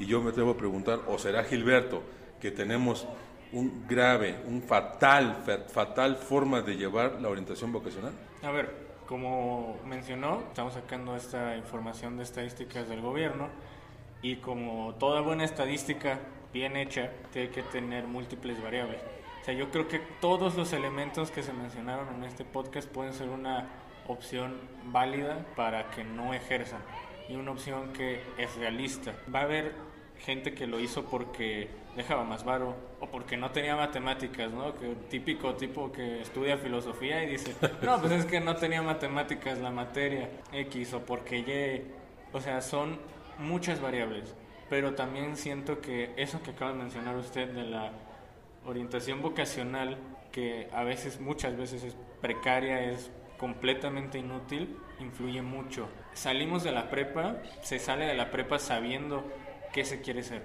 Y 0.00 0.06
yo 0.06 0.20
me 0.20 0.30
atrevo 0.30 0.50
a 0.50 0.56
preguntar, 0.56 1.02
¿o 1.06 1.16
será 1.16 1.44
Gilberto 1.44 2.02
que 2.40 2.50
tenemos 2.50 3.06
un 3.52 3.86
grave, 3.86 4.34
un 4.48 4.62
fatal, 4.62 5.44
fatal 5.68 6.16
forma 6.16 6.60
de 6.60 6.76
llevar 6.76 7.20
la 7.22 7.28
orientación 7.28 7.70
vocacional? 7.70 8.14
A 8.42 8.50
ver, 8.50 8.74
como 9.06 9.78
mencionó, 9.86 10.42
estamos 10.48 10.74
sacando 10.74 11.14
esta 11.14 11.56
información 11.56 12.16
de 12.16 12.24
estadísticas 12.24 12.88
del 12.88 13.00
gobierno 13.00 13.48
y 14.22 14.38
como 14.38 14.96
toda 14.98 15.20
buena 15.20 15.44
estadística 15.44 16.18
bien 16.52 16.76
hecha, 16.76 17.12
tiene 17.32 17.50
que 17.50 17.62
tener 17.62 18.08
múltiples 18.08 18.60
variables. 18.60 19.00
Sea, 19.46 19.54
yo 19.54 19.70
creo 19.70 19.86
que 19.86 20.00
todos 20.20 20.56
los 20.56 20.72
elementos 20.72 21.30
que 21.30 21.44
se 21.44 21.52
mencionaron 21.52 22.12
en 22.16 22.24
este 22.24 22.44
podcast 22.44 22.88
pueden 22.88 23.14
ser 23.14 23.28
una 23.28 23.68
opción 24.08 24.56
válida 24.86 25.46
para 25.54 25.88
que 25.92 26.02
no 26.02 26.34
ejerzan 26.34 26.80
y 27.28 27.36
una 27.36 27.52
opción 27.52 27.92
que 27.92 28.22
es 28.38 28.56
realista. 28.56 29.14
Va 29.32 29.42
a 29.42 29.42
haber 29.44 29.72
gente 30.18 30.52
que 30.52 30.66
lo 30.66 30.80
hizo 30.80 31.04
porque 31.04 31.68
dejaba 31.94 32.24
más 32.24 32.44
varo 32.44 32.74
o 32.98 33.06
porque 33.06 33.36
no 33.36 33.52
tenía 33.52 33.76
matemáticas, 33.76 34.50
¿no? 34.50 34.74
Que 34.74 34.96
típico 35.08 35.54
tipo 35.54 35.92
que 35.92 36.22
estudia 36.22 36.58
filosofía 36.58 37.22
y 37.22 37.28
dice, 37.28 37.54
no, 37.82 38.00
pues 38.00 38.10
es 38.14 38.24
que 38.24 38.40
no 38.40 38.56
tenía 38.56 38.82
matemáticas 38.82 39.60
la 39.60 39.70
materia 39.70 40.28
X 40.52 40.92
o 40.94 41.02
porque 41.02 41.38
Y, 41.38 42.36
o 42.36 42.40
sea, 42.40 42.60
son 42.60 42.98
muchas 43.38 43.80
variables, 43.80 44.34
pero 44.68 44.94
también 44.94 45.36
siento 45.36 45.80
que 45.80 46.12
eso 46.16 46.42
que 46.42 46.50
acaba 46.50 46.72
de 46.72 46.78
mencionar 46.78 47.14
usted 47.14 47.48
de 47.52 47.62
la 47.62 47.92
orientación 48.66 49.22
vocacional, 49.22 49.98
que 50.32 50.68
a 50.72 50.84
veces, 50.84 51.20
muchas 51.20 51.56
veces 51.56 51.82
es 51.82 51.96
precaria, 52.20 52.90
es 52.90 53.10
completamente 53.38 54.18
inútil, 54.18 54.76
influye 55.00 55.42
mucho. 55.42 55.88
Salimos 56.14 56.62
de 56.64 56.72
la 56.72 56.90
prepa, 56.90 57.36
se 57.62 57.78
sale 57.78 58.06
de 58.06 58.14
la 58.14 58.30
prepa 58.30 58.58
sabiendo 58.58 59.24
qué 59.72 59.84
se 59.84 60.00
quiere 60.00 60.22
ser, 60.22 60.42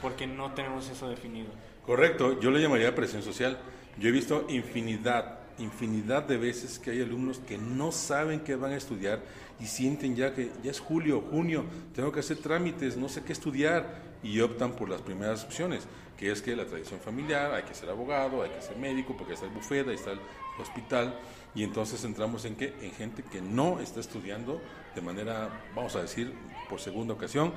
porque 0.00 0.26
no 0.26 0.52
tenemos 0.52 0.88
eso 0.88 1.08
definido. 1.08 1.48
Correcto, 1.84 2.40
yo 2.40 2.50
le 2.50 2.60
llamaría 2.60 2.94
presión 2.94 3.22
social. 3.22 3.58
Yo 3.98 4.08
he 4.08 4.12
visto 4.12 4.46
infinidad, 4.48 5.40
infinidad 5.58 6.22
de 6.22 6.38
veces 6.38 6.78
que 6.78 6.90
hay 6.90 7.02
alumnos 7.02 7.38
que 7.40 7.58
no 7.58 7.92
saben 7.92 8.40
qué 8.40 8.56
van 8.56 8.72
a 8.72 8.76
estudiar 8.76 9.20
y 9.58 9.66
sienten 9.66 10.16
ya 10.16 10.34
que 10.34 10.50
ya 10.62 10.70
es 10.70 10.80
julio, 10.80 11.22
junio, 11.30 11.64
tengo 11.94 12.12
que 12.12 12.20
hacer 12.20 12.38
trámites, 12.38 12.96
no 12.96 13.08
sé 13.08 13.22
qué 13.22 13.32
estudiar 13.32 14.09
y 14.22 14.40
optan 14.40 14.72
por 14.72 14.88
las 14.88 15.02
primeras 15.02 15.44
opciones, 15.44 15.86
que 16.16 16.30
es 16.30 16.42
que 16.42 16.54
la 16.54 16.66
tradición 16.66 17.00
familiar, 17.00 17.54
hay 17.54 17.62
que 17.62 17.74
ser 17.74 17.88
abogado, 17.88 18.42
hay 18.42 18.50
que 18.50 18.60
ser 18.60 18.76
médico, 18.76 19.16
porque 19.16 19.34
está 19.34 19.46
el 19.46 19.52
bufete, 19.52 19.90
ahí 19.90 19.96
está 19.96 20.12
el 20.12 20.20
hospital, 20.58 21.18
y 21.54 21.64
entonces 21.64 22.04
entramos 22.04 22.44
en 22.44 22.56
que 22.56 22.74
en 22.82 22.92
gente 22.92 23.22
que 23.22 23.40
no 23.40 23.80
está 23.80 24.00
estudiando 24.00 24.60
de 24.94 25.00
manera, 25.00 25.48
vamos 25.74 25.96
a 25.96 26.02
decir, 26.02 26.34
por 26.68 26.80
segunda 26.80 27.14
ocasión, 27.14 27.52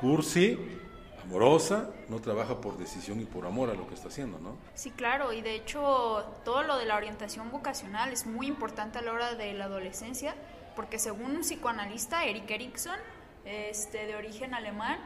cursi, 0.00 0.58
amorosa, 1.22 1.90
no 2.08 2.20
trabaja 2.20 2.60
por 2.60 2.78
decisión 2.78 3.20
y 3.20 3.24
por 3.24 3.46
amor 3.46 3.70
a 3.70 3.74
lo 3.74 3.86
que 3.86 3.94
está 3.94 4.08
haciendo, 4.08 4.38
¿no? 4.38 4.56
Sí, 4.74 4.90
claro, 4.90 5.32
y 5.32 5.42
de 5.42 5.54
hecho 5.54 6.24
todo 6.44 6.62
lo 6.62 6.76
de 6.78 6.86
la 6.86 6.96
orientación 6.96 7.50
vocacional 7.50 8.12
es 8.12 8.26
muy 8.26 8.46
importante 8.46 8.98
a 8.98 9.02
la 9.02 9.12
hora 9.12 9.34
de 9.34 9.52
la 9.54 9.66
adolescencia, 9.66 10.34
porque 10.74 10.98
según 10.98 11.36
un 11.36 11.42
psicoanalista, 11.42 12.24
Eric 12.24 12.50
Erikson, 12.50 12.96
este, 13.44 14.06
de 14.06 14.16
origen 14.16 14.54
alemán, 14.54 14.98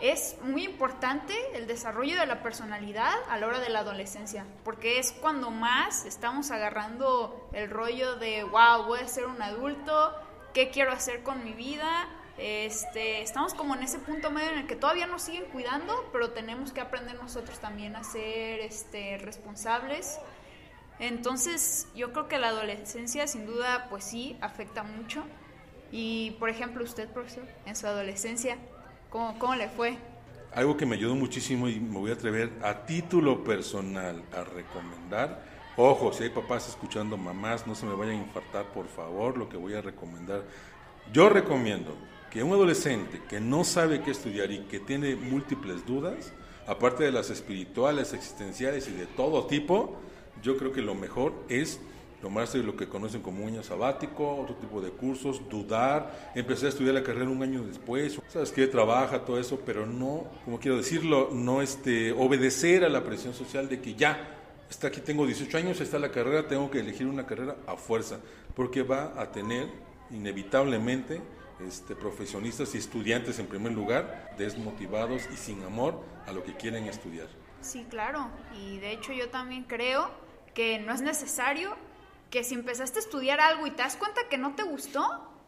es 0.00 0.36
muy 0.42 0.64
importante 0.64 1.34
el 1.54 1.66
desarrollo 1.66 2.18
de 2.18 2.26
la 2.26 2.42
personalidad 2.42 3.14
a 3.28 3.36
la 3.38 3.46
hora 3.46 3.60
de 3.60 3.68
la 3.68 3.80
adolescencia, 3.80 4.46
porque 4.64 4.98
es 4.98 5.12
cuando 5.12 5.50
más 5.50 6.04
estamos 6.04 6.50
agarrando 6.50 7.48
el 7.52 7.68
rollo 7.68 8.16
de, 8.16 8.44
wow, 8.44 8.84
voy 8.86 9.00
a 9.00 9.08
ser 9.08 9.26
un 9.26 9.42
adulto, 9.42 10.14
¿qué 10.54 10.70
quiero 10.70 10.92
hacer 10.92 11.22
con 11.22 11.44
mi 11.44 11.52
vida? 11.52 12.08
Este, 12.38 13.22
estamos 13.22 13.52
como 13.54 13.74
en 13.74 13.82
ese 13.82 13.98
punto 13.98 14.30
medio 14.30 14.50
en 14.50 14.58
el 14.58 14.66
que 14.68 14.76
todavía 14.76 15.08
nos 15.08 15.22
siguen 15.22 15.46
cuidando, 15.46 16.08
pero 16.12 16.30
tenemos 16.30 16.70
que 16.72 16.80
aprender 16.80 17.16
nosotros 17.16 17.58
también 17.58 17.96
a 17.96 18.04
ser 18.04 18.60
este, 18.60 19.18
responsables. 19.18 20.20
Entonces, 21.00 21.88
yo 21.96 22.12
creo 22.12 22.28
que 22.28 22.38
la 22.38 22.48
adolescencia 22.48 23.26
sin 23.26 23.46
duda, 23.46 23.86
pues 23.90 24.04
sí, 24.04 24.36
afecta 24.40 24.84
mucho. 24.84 25.24
Y, 25.90 26.32
por 26.38 26.50
ejemplo, 26.50 26.84
usted, 26.84 27.08
profesor, 27.08 27.44
en 27.66 27.74
su 27.74 27.86
adolescencia, 27.86 28.58
¿Cómo, 29.10 29.38
¿Cómo 29.38 29.54
le 29.54 29.68
fue? 29.70 29.96
Algo 30.54 30.76
que 30.76 30.84
me 30.84 30.96
ayudó 30.96 31.14
muchísimo 31.14 31.68
y 31.68 31.80
me 31.80 31.98
voy 31.98 32.10
a 32.10 32.14
atrever 32.14 32.52
a 32.62 32.84
título 32.84 33.42
personal 33.42 34.22
a 34.36 34.44
recomendar. 34.44 35.42
Ojo, 35.76 36.12
si 36.12 36.24
hay 36.24 36.30
papás 36.30 36.68
escuchando 36.68 37.16
mamás, 37.16 37.66
no 37.66 37.74
se 37.74 37.86
me 37.86 37.94
vayan 37.94 38.16
a 38.16 38.24
infartar, 38.24 38.66
por 38.66 38.86
favor, 38.88 39.38
lo 39.38 39.48
que 39.48 39.56
voy 39.56 39.74
a 39.74 39.80
recomendar. 39.80 40.42
Yo 41.12 41.30
recomiendo 41.30 41.96
que 42.30 42.42
un 42.42 42.52
adolescente 42.52 43.22
que 43.28 43.40
no 43.40 43.64
sabe 43.64 44.02
qué 44.02 44.10
estudiar 44.10 44.50
y 44.50 44.58
que 44.64 44.78
tiene 44.78 45.16
múltiples 45.16 45.86
dudas, 45.86 46.32
aparte 46.66 47.04
de 47.04 47.12
las 47.12 47.30
espirituales, 47.30 48.12
existenciales 48.12 48.88
y 48.88 48.92
de 48.92 49.06
todo 49.06 49.46
tipo, 49.46 49.96
yo 50.42 50.58
creo 50.58 50.72
que 50.72 50.82
lo 50.82 50.94
mejor 50.94 51.32
es 51.48 51.80
tomarse 52.20 52.58
lo 52.58 52.76
que 52.76 52.88
conocen 52.88 53.22
como 53.22 53.46
año 53.46 53.62
sabático, 53.62 54.36
otro 54.36 54.56
tipo 54.56 54.80
de 54.80 54.90
cursos, 54.90 55.48
dudar, 55.48 56.32
empecé 56.34 56.66
a 56.66 56.68
estudiar 56.70 56.94
la 56.94 57.02
carrera 57.02 57.28
un 57.28 57.42
año 57.42 57.62
después, 57.62 58.20
sabes 58.28 58.50
que 58.50 58.66
trabaja 58.66 59.24
todo 59.24 59.38
eso, 59.38 59.60
pero 59.64 59.86
no, 59.86 60.26
como 60.44 60.58
quiero 60.58 60.76
decirlo, 60.76 61.30
no 61.32 61.62
este, 61.62 62.12
obedecer 62.12 62.84
a 62.84 62.88
la 62.88 63.04
presión 63.04 63.34
social 63.34 63.68
de 63.68 63.80
que 63.80 63.94
ya, 63.94 64.36
está 64.68 64.88
aquí 64.88 65.00
tengo 65.00 65.26
18 65.26 65.56
años, 65.58 65.80
está 65.80 65.98
la 65.98 66.10
carrera, 66.10 66.48
tengo 66.48 66.70
que 66.70 66.80
elegir 66.80 67.06
una 67.06 67.26
carrera 67.26 67.56
a 67.66 67.76
fuerza, 67.76 68.18
porque 68.54 68.82
va 68.82 69.20
a 69.20 69.30
tener 69.30 69.68
inevitablemente 70.10 71.20
este, 71.66 71.94
profesionistas 71.94 72.74
y 72.74 72.78
estudiantes 72.78 73.38
en 73.38 73.46
primer 73.46 73.72
lugar 73.72 74.34
desmotivados 74.38 75.28
y 75.32 75.36
sin 75.36 75.62
amor 75.62 76.04
a 76.26 76.32
lo 76.32 76.42
que 76.42 76.54
quieren 76.54 76.84
estudiar. 76.84 77.28
Sí, 77.60 77.86
claro, 77.90 78.28
y 78.54 78.78
de 78.78 78.92
hecho 78.92 79.12
yo 79.12 79.30
también 79.30 79.64
creo 79.64 80.10
que 80.54 80.78
no 80.78 80.92
es 80.92 81.00
necesario 81.00 81.76
que 82.30 82.44
si 82.44 82.54
empezaste 82.54 82.98
a 82.98 83.02
estudiar 83.02 83.40
algo 83.40 83.66
y 83.66 83.70
te 83.70 83.82
das 83.82 83.96
cuenta 83.96 84.20
que 84.28 84.36
no 84.36 84.54
te 84.54 84.62
gustó, 84.62 85.02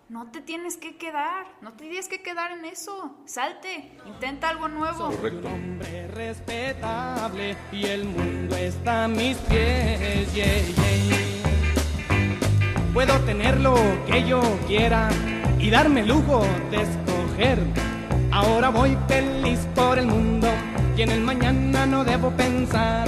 no 0.09 0.31
te 0.31 0.41
tienes 0.41 0.77
que 0.77 0.97
quedar, 0.97 1.47
no 1.61 1.73
te 1.73 1.85
tienes 1.85 2.09
que 2.09 2.23
quedar 2.23 2.53
en 2.53 2.65
eso. 2.65 3.17
Salte, 3.27 3.93
intenta 4.07 4.49
algo 4.49 4.69
nuevo. 4.69 5.13
Soy 5.13 5.31
un 5.31 5.47
hombre 5.47 6.09
respetable 6.09 7.57
y 7.71 7.85
el 7.85 8.05
mundo 8.05 8.57
está 8.57 9.05
a 9.05 9.09
mis 9.09 9.37
pies. 9.37 10.33
Yeah, 10.33 10.59
yeah. 10.59 11.35
Puedo 12.95 13.21
tener 13.21 13.61
lo 13.61 13.75
que 14.07 14.27
yo 14.27 14.41
quiera 14.67 15.11
y 15.59 15.71
darme 15.71 16.05
lujo 16.05 16.45
de 16.71 16.83
escoger. 16.83 17.59
Ahora 18.33 18.71
voy 18.71 18.97
feliz 19.07 19.61
por 19.75 19.99
el 19.99 20.07
mundo 20.07 20.49
y 20.97 21.03
en 21.03 21.11
el 21.11 21.21
mañana 21.21 21.85
no 21.85 22.05
debo 22.05 22.31
pensar, 22.31 23.07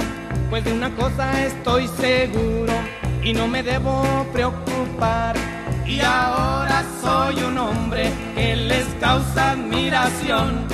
pues 0.49 0.63
de 0.63 0.73
una 0.73 0.95
cosa 0.95 1.43
estoy 1.43 1.87
seguro 1.87 2.73
y 3.23 3.33
no 3.33 3.47
me 3.47 3.63
debo 3.63 4.03
preocupar. 4.31 5.35
Y 5.85 5.99
ahora 6.01 6.83
soy 7.01 7.43
un 7.43 7.57
hombre 7.57 8.09
que 8.35 8.55
les 8.55 8.85
causa 8.99 9.51
admiración, 9.51 10.65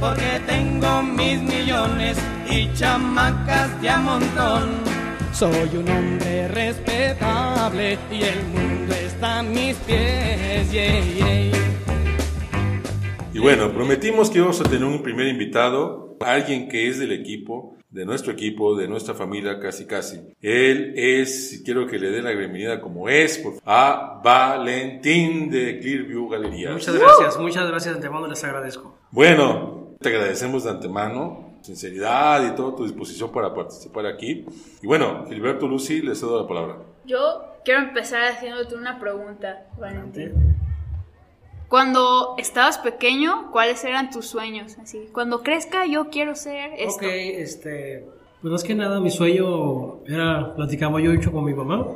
porque 0.00 0.40
tengo 0.46 1.02
mis 1.02 1.40
millones 1.42 2.18
y 2.48 2.72
chamacas 2.74 3.80
de 3.80 3.90
a 3.90 3.98
montón. 3.98 4.70
Soy 5.32 5.76
un 5.76 5.88
hombre 5.88 6.48
respetable 6.48 7.98
y 8.10 8.22
el 8.22 8.44
mundo 8.46 8.94
está 8.94 9.38
a 9.40 9.42
mis 9.42 9.76
pies. 9.78 10.68
Y 13.34 13.38
bueno, 13.38 13.72
prometimos 13.72 14.30
que 14.30 14.38
íbamos 14.38 14.60
a 14.60 14.64
tener 14.64 14.84
un 14.84 15.02
primer 15.02 15.26
invitado, 15.26 16.16
alguien 16.20 16.68
que 16.68 16.88
es 16.88 16.98
del 16.98 17.12
equipo, 17.12 17.76
de 17.92 18.06
nuestro 18.06 18.32
equipo, 18.32 18.74
de 18.74 18.88
nuestra 18.88 19.14
familia, 19.14 19.60
casi 19.60 19.86
casi. 19.86 20.18
Él 20.40 20.94
es, 20.96 21.62
quiero 21.64 21.86
que 21.86 21.98
le 21.98 22.10
dé 22.10 22.22
la 22.22 22.30
bienvenida 22.30 22.80
como 22.80 23.08
es, 23.08 23.42
a 23.66 24.20
Valentín 24.24 25.50
de 25.50 25.78
Clearview 25.78 26.28
Galería. 26.28 26.72
Muchas 26.72 26.98
gracias, 26.98 27.38
muchas 27.38 27.68
gracias 27.68 27.94
de 27.94 27.98
antemano, 27.98 28.26
les 28.26 28.42
agradezco. 28.42 28.96
Bueno, 29.10 29.94
te 30.00 30.08
agradecemos 30.08 30.64
de 30.64 30.70
antemano, 30.70 31.58
sinceridad 31.60 32.50
y 32.50 32.56
toda 32.56 32.74
tu 32.74 32.84
disposición 32.84 33.30
para 33.30 33.54
participar 33.54 34.06
aquí. 34.06 34.46
Y 34.80 34.86
bueno, 34.86 35.26
Gilberto 35.28 35.68
Lucy, 35.68 36.00
les 36.00 36.18
cedo 36.18 36.40
la 36.40 36.48
palabra. 36.48 36.76
Yo 37.04 37.44
quiero 37.62 37.82
empezar 37.82 38.22
haciéndote 38.24 38.74
una 38.74 38.98
pregunta, 38.98 39.66
Valentín. 39.78 40.61
Cuando 41.72 42.34
estabas 42.36 42.76
pequeño, 42.76 43.50
¿cuáles 43.50 43.82
eran 43.84 44.10
tus 44.10 44.26
sueños? 44.26 44.76
Así, 44.78 45.08
cuando 45.10 45.42
crezca 45.42 45.86
yo 45.86 46.10
quiero 46.10 46.34
ser 46.34 46.72
esto. 46.76 46.96
Ok, 46.96 47.04
este, 47.04 48.04
pues 48.42 48.52
más 48.52 48.62
que 48.62 48.74
nada 48.74 49.00
mi 49.00 49.10
sueño 49.10 50.04
era, 50.04 50.54
platicaba 50.54 51.00
yo 51.00 51.10
mucho 51.10 51.32
con 51.32 51.46
mi 51.46 51.54
mamá. 51.54 51.86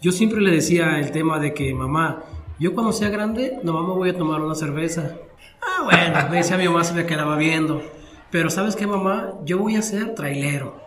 Yo 0.00 0.12
siempre 0.12 0.40
le 0.40 0.52
decía 0.52 1.00
el 1.00 1.10
tema 1.10 1.40
de 1.40 1.52
que, 1.54 1.74
mamá, 1.74 2.22
yo 2.60 2.72
cuando 2.72 2.92
sea 2.92 3.08
grande, 3.08 3.58
nomás 3.64 3.82
me 3.82 3.94
voy 3.94 4.10
a 4.10 4.16
tomar 4.16 4.40
una 4.40 4.54
cerveza. 4.54 5.16
Ah, 5.60 5.82
bueno, 5.82 6.30
me 6.30 6.36
decía 6.36 6.56
mi 6.56 6.68
mamá, 6.68 6.84
se 6.84 6.94
me 6.94 7.04
quedaba 7.04 7.36
viendo. 7.36 7.82
Pero 8.30 8.48
¿sabes 8.48 8.76
qué, 8.76 8.86
mamá? 8.86 9.32
Yo 9.44 9.58
voy 9.58 9.74
a 9.74 9.82
ser 9.82 10.14
trailero. 10.14 10.80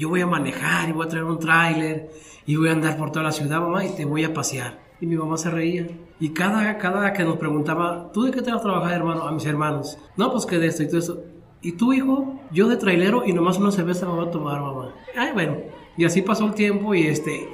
Yo 0.00 0.08
voy 0.08 0.20
a 0.20 0.26
manejar 0.26 0.88
y 0.88 0.92
voy 0.92 1.06
a 1.06 1.10
traer 1.10 1.26
un 1.26 1.38
trailer 1.38 2.10
y 2.44 2.56
voy 2.56 2.70
a 2.70 2.72
andar 2.72 2.96
por 2.96 3.12
toda 3.12 3.26
la 3.26 3.30
ciudad, 3.30 3.60
mamá, 3.60 3.84
y 3.84 3.90
te 3.90 4.04
voy 4.04 4.24
a 4.24 4.34
pasear. 4.34 4.83
Y 5.00 5.06
mi 5.06 5.16
mamá 5.16 5.36
se 5.36 5.50
reía. 5.50 5.86
Y 6.20 6.30
cada, 6.30 6.78
cada 6.78 7.12
que 7.12 7.24
nos 7.24 7.36
preguntaba, 7.36 8.10
¿tú 8.12 8.22
de 8.22 8.30
qué 8.30 8.42
te 8.42 8.50
vas 8.50 8.60
a 8.60 8.62
trabajar, 8.62 8.92
hermano? 8.92 9.22
A 9.22 9.32
mis 9.32 9.44
hermanos. 9.46 9.98
No, 10.16 10.30
pues 10.30 10.46
que 10.46 10.58
de 10.58 10.68
esto 10.68 10.82
y 10.82 10.86
todo 10.86 10.98
eso. 10.98 11.22
¿Y 11.60 11.72
tú, 11.72 11.92
hijo? 11.92 12.40
Yo 12.52 12.68
de 12.68 12.76
trailero 12.76 13.24
y 13.26 13.32
nomás 13.32 13.58
una 13.58 13.72
cerveza 13.72 14.06
me 14.06 14.12
voy 14.12 14.28
a 14.28 14.30
tomar, 14.30 14.60
mamá. 14.60 14.94
Ay, 15.16 15.32
bueno. 15.32 15.56
Y 15.96 16.04
así 16.04 16.22
pasó 16.22 16.46
el 16.46 16.54
tiempo 16.54 16.94
y 16.94 17.06
este... 17.06 17.48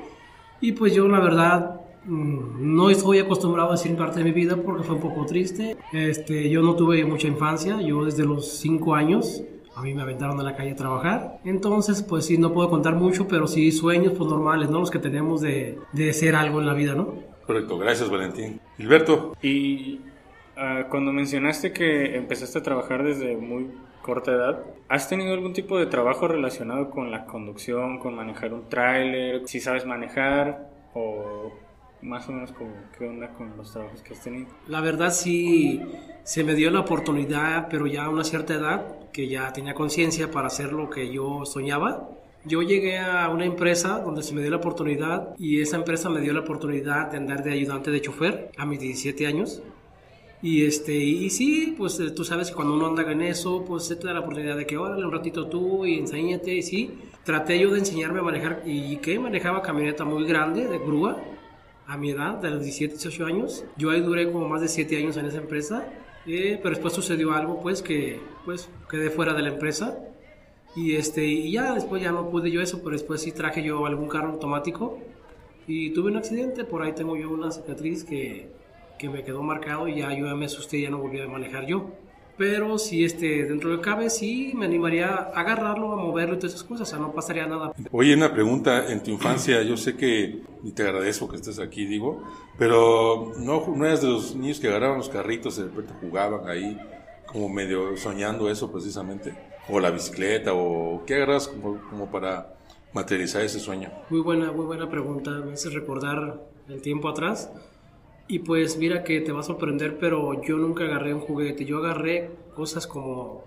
Y 0.61 0.73
pues 0.73 0.95
yo, 0.95 1.09
la 1.09 1.21
verdad, 1.21 1.81
mm, 2.05 2.77
no 2.77 2.91
estoy 2.91 3.19
acostumbrado 3.19 3.71
a 3.71 3.73
decir 3.73 3.97
parte 3.97 4.19
de 4.19 4.25
mi 4.25 4.33
vida 4.33 4.57
porque 4.57 4.83
fue 4.83 4.97
un 4.97 5.01
poco 5.01 5.25
triste. 5.25 5.77
Este, 5.93 6.51
yo 6.51 6.61
no 6.61 6.75
tuve 6.75 7.05
mucha 7.05 7.29
infancia. 7.29 7.81
Yo 7.81 8.05
desde 8.05 8.25
los 8.25 8.59
5 8.59 8.95
años 8.95 9.43
a 9.75 9.83
mí 9.83 9.95
me 9.95 10.03
aventaron 10.03 10.39
a 10.41 10.43
la 10.43 10.57
calle 10.57 10.73
a 10.73 10.77
trabajar. 10.77 11.41
Entonces, 11.45 12.03
pues 12.03 12.27
sí, 12.27 12.37
no 12.37 12.53
puedo 12.53 12.69
contar 12.69 12.97
mucho, 12.97 13.27
pero 13.27 13.47
sí 13.47 13.73
sueños 13.73 14.13
pues 14.17 14.29
normales, 14.29 14.71
¿no? 14.71 14.81
Los 14.81 14.91
que 14.91 14.99
tenemos 14.99 15.41
de, 15.41 15.79
de 15.93 16.13
ser 16.13 16.35
algo 16.35 16.61
en 16.61 16.67
la 16.67 16.75
vida, 16.75 16.95
¿no? 16.95 17.15
Correcto, 17.51 17.79
gracias 17.79 18.09
Valentín. 18.09 18.61
Gilberto. 18.77 19.37
Y 19.43 20.01
Ah, 20.63 20.89
cuando 20.91 21.11
mencionaste 21.11 21.73
que 21.73 22.17
empezaste 22.17 22.59
a 22.59 22.63
trabajar 22.63 23.03
desde 23.03 23.35
muy 23.35 23.71
corta 24.03 24.33
edad, 24.33 24.63
¿has 24.91 25.09
tenido 25.09 25.33
algún 25.33 25.55
tipo 25.55 25.79
de 25.79 25.87
trabajo 25.87 26.29
relacionado 26.29 26.91
con 26.91 27.11
la 27.11 27.25
conducción, 27.25 27.99
con 27.99 28.15
manejar 28.15 28.53
un 28.53 28.69
tráiler, 28.69 29.49
si 29.49 29.59
sabes 29.59 29.87
manejar 29.87 30.69
o 30.93 31.51
más 32.03 32.29
o 32.29 32.33
menos 32.33 32.53
como 32.53 32.73
qué 32.99 33.07
onda 33.09 33.29
con 33.31 33.57
los 33.57 33.73
trabajos 33.73 34.03
que 34.03 34.13
has 34.13 34.23
tenido? 34.23 34.49
La 34.69 34.83
verdad 34.83 35.11
sí 35.13 35.81
se 36.25 36.45
me 36.45 36.55
dio 36.55 36.71
la 36.71 36.81
oportunidad, 36.81 37.69
pero 37.71 37.87
ya 37.87 38.05
a 38.05 38.11
una 38.11 38.25
cierta 38.25 38.53
edad, 38.53 39.09
que 39.13 39.29
ya 39.29 39.51
tenía 39.55 39.73
conciencia 39.73 40.31
para 40.31 40.49
hacer 40.49 40.75
lo 40.75 40.91
que 40.91 41.11
yo 41.11 41.47
soñaba. 41.47 42.11
Yo 42.45 42.63
llegué 42.63 42.99
a 42.99 43.29
una 43.29 43.45
empresa 43.45 44.01
donde 44.01 44.23
se 44.23 44.33
me 44.35 44.41
dio 44.41 44.51
la 44.51 44.57
oportunidad 44.57 45.35
y 45.39 45.61
esa 45.61 45.77
empresa 45.77 46.09
me 46.09 46.23
dio 46.23 46.33
la 46.33 46.41
oportunidad 46.41 47.11
de 47.11 47.19
andar 47.19 47.45
de 47.45 47.53
ayudante 47.53 47.91
de 47.91 48.01
chofer 48.01 48.51
a 48.57 48.65
mis 48.65 48.81
17 48.81 49.27
años. 49.27 49.63
Y, 50.41 50.65
este, 50.65 50.95
y 50.95 51.29
sí, 51.29 51.75
pues 51.77 52.01
eh, 52.01 52.13
tú 52.13 52.25
sabes 52.25 52.49
que 52.49 52.55
cuando 52.55 52.73
uno 52.73 52.87
anda 52.87 53.03
en 53.13 53.21
eso, 53.21 53.63
pues 53.67 53.85
se 53.85 53.97
te 53.97 54.07
da 54.07 54.15
la 54.15 54.21
oportunidad 54.21 54.57
de 54.57 54.67
que 54.67 54.79
órale 54.79 55.05
un 55.05 55.13
ratito 55.13 55.49
tú 55.49 55.85
y 55.85 55.99
enséñate. 55.99 56.55
Y 56.55 56.63
sí, 56.63 56.99
traté 57.25 57.59
yo 57.59 57.71
de 57.73 57.81
enseñarme 57.81 58.21
a 58.21 58.23
manejar 58.23 58.63
y 58.65 58.97
que 58.97 59.19
manejaba 59.19 59.61
camioneta 59.61 60.07
muy 60.07 60.27
grande 60.27 60.67
de 60.67 60.79
grúa 60.79 61.23
a 61.87 61.99
mi 61.99 62.11
edad, 62.11 62.37
de 62.37 62.51
los 62.51 62.63
17, 62.63 62.95
18 62.95 63.27
años. 63.27 63.65
Yo 63.77 63.91
ahí 63.91 64.01
duré 64.01 64.33
como 64.33 64.49
más 64.49 64.63
de 64.63 64.69
7 64.69 64.97
años 64.97 65.19
en 65.19 65.27
esa 65.27 65.39
empresa, 65.39 65.87
eh, 66.27 66.59
pero 66.63 66.71
después 66.71 66.95
sucedió 66.95 67.33
algo 67.33 67.61
pues 67.61 67.83
que 67.83 68.19
pues 68.47 68.71
quedé 68.89 69.11
fuera 69.11 69.35
de 69.35 69.43
la 69.43 69.49
empresa. 69.51 69.99
Y, 70.77 70.97
este, 70.97 71.25
y 71.25 71.53
ya 71.53 71.75
después 71.75 72.03
ya 72.03 72.13
no 72.13 72.31
pude 72.31 72.51
yo 72.51 72.61
eso, 72.61 72.79
pero 72.79 72.93
después 72.93 73.21
sí 73.21 73.33
traje 73.33 73.63
yo 73.63 73.87
algún 73.87 74.09
carro 74.09 74.31
automático 74.31 74.99
y 75.67 75.91
tuve 75.91 76.11
un 76.11 76.17
accidente, 76.17 76.65
por 76.65 76.83
ahí 76.83 76.93
tengo 76.93 77.17
yo 77.17 77.31
una 77.31 77.51
cicatriz 77.51 78.05
que 78.05 78.49
que 79.01 79.09
me 79.09 79.25
quedó 79.25 79.43
marcado 79.43 79.89
y 79.89 79.97
ya 79.97 80.13
yo 80.13 80.27
ya 80.27 80.35
me 80.35 80.45
asusté 80.45 80.83
ya 80.83 80.91
no 80.91 80.99
volví 80.99 81.21
a 81.21 81.27
manejar 81.27 81.67
yo. 81.67 81.91
Pero 82.37 82.79
si 82.79 83.05
este, 83.05 83.45
dentro 83.45 83.71
de 83.71 83.81
cabe, 83.81 84.09
sí 84.09 84.53
me 84.55 84.65
animaría 84.67 85.09
a 85.09 85.41
agarrarlo, 85.41 85.93
a 85.93 85.97
moverlo 85.97 86.35
y 86.35 86.39
todas 86.39 86.55
esas 86.55 86.65
cosas, 86.67 86.89
o 86.89 86.91
sea, 86.91 86.99
no 86.99 87.13
pasaría 87.13 87.47
nada. 87.47 87.73
Oye, 87.93 88.15
una 88.15 88.33
pregunta, 88.33 88.91
en 88.91 89.03
tu 89.03 89.11
infancia, 89.11 89.63
yo 89.63 89.77
sé 89.77 89.95
que, 89.97 90.43
y 90.63 90.71
te 90.73 90.83
agradezco 90.83 91.29
que 91.29 91.37
estés 91.37 91.59
aquí, 91.59 91.85
digo, 91.85 92.23
pero 92.59 93.33
no, 93.39 93.67
no 93.75 93.85
eras 93.85 94.01
de 94.01 94.09
los 94.09 94.35
niños 94.37 94.59
que 94.59 94.69
agarraban 94.69 94.99
los 94.99 95.11
carritos 95.11 95.59
y 95.59 95.63
de 95.63 95.69
repente 95.69 95.93
jugaban 96.01 96.49
ahí, 96.49 96.79
como 97.27 97.49
medio 97.51 97.97
soñando 97.99 98.51
eso 98.51 98.73
precisamente, 98.73 99.35
o 99.71 99.81
la 99.81 99.91
bicicleta, 99.91 100.53
o 100.55 101.05
qué 101.07 101.15
agarras 101.17 101.49
como, 101.49 101.81
como 101.89 102.11
para 102.11 102.55
materializar 102.93 103.43
ese 103.43 103.61
sueño. 103.61 103.91
Muy 104.11 104.21
buena, 104.21 104.53
muy 104.53 104.65
buena 104.65 104.89
pregunta, 104.89 105.31
me 105.45 105.53
hace 105.53 105.71
recordar 105.71 106.41
el 106.69 106.83
tiempo 106.83 107.09
atrás. 107.09 107.51
Y 108.29 108.41
pues 108.41 108.77
mira 108.77 109.03
que 109.03 109.21
te 109.21 109.33
va 109.33 109.41
a 109.41 109.43
sorprender, 109.43 109.99
pero 109.99 110.41
yo 110.43 110.57
nunca 110.57 110.85
agarré 110.85 111.13
un 111.13 111.21
juguete. 111.21 111.65
Yo 111.65 111.79
agarré 111.79 112.31
cosas 112.55 112.87
como... 112.87 113.45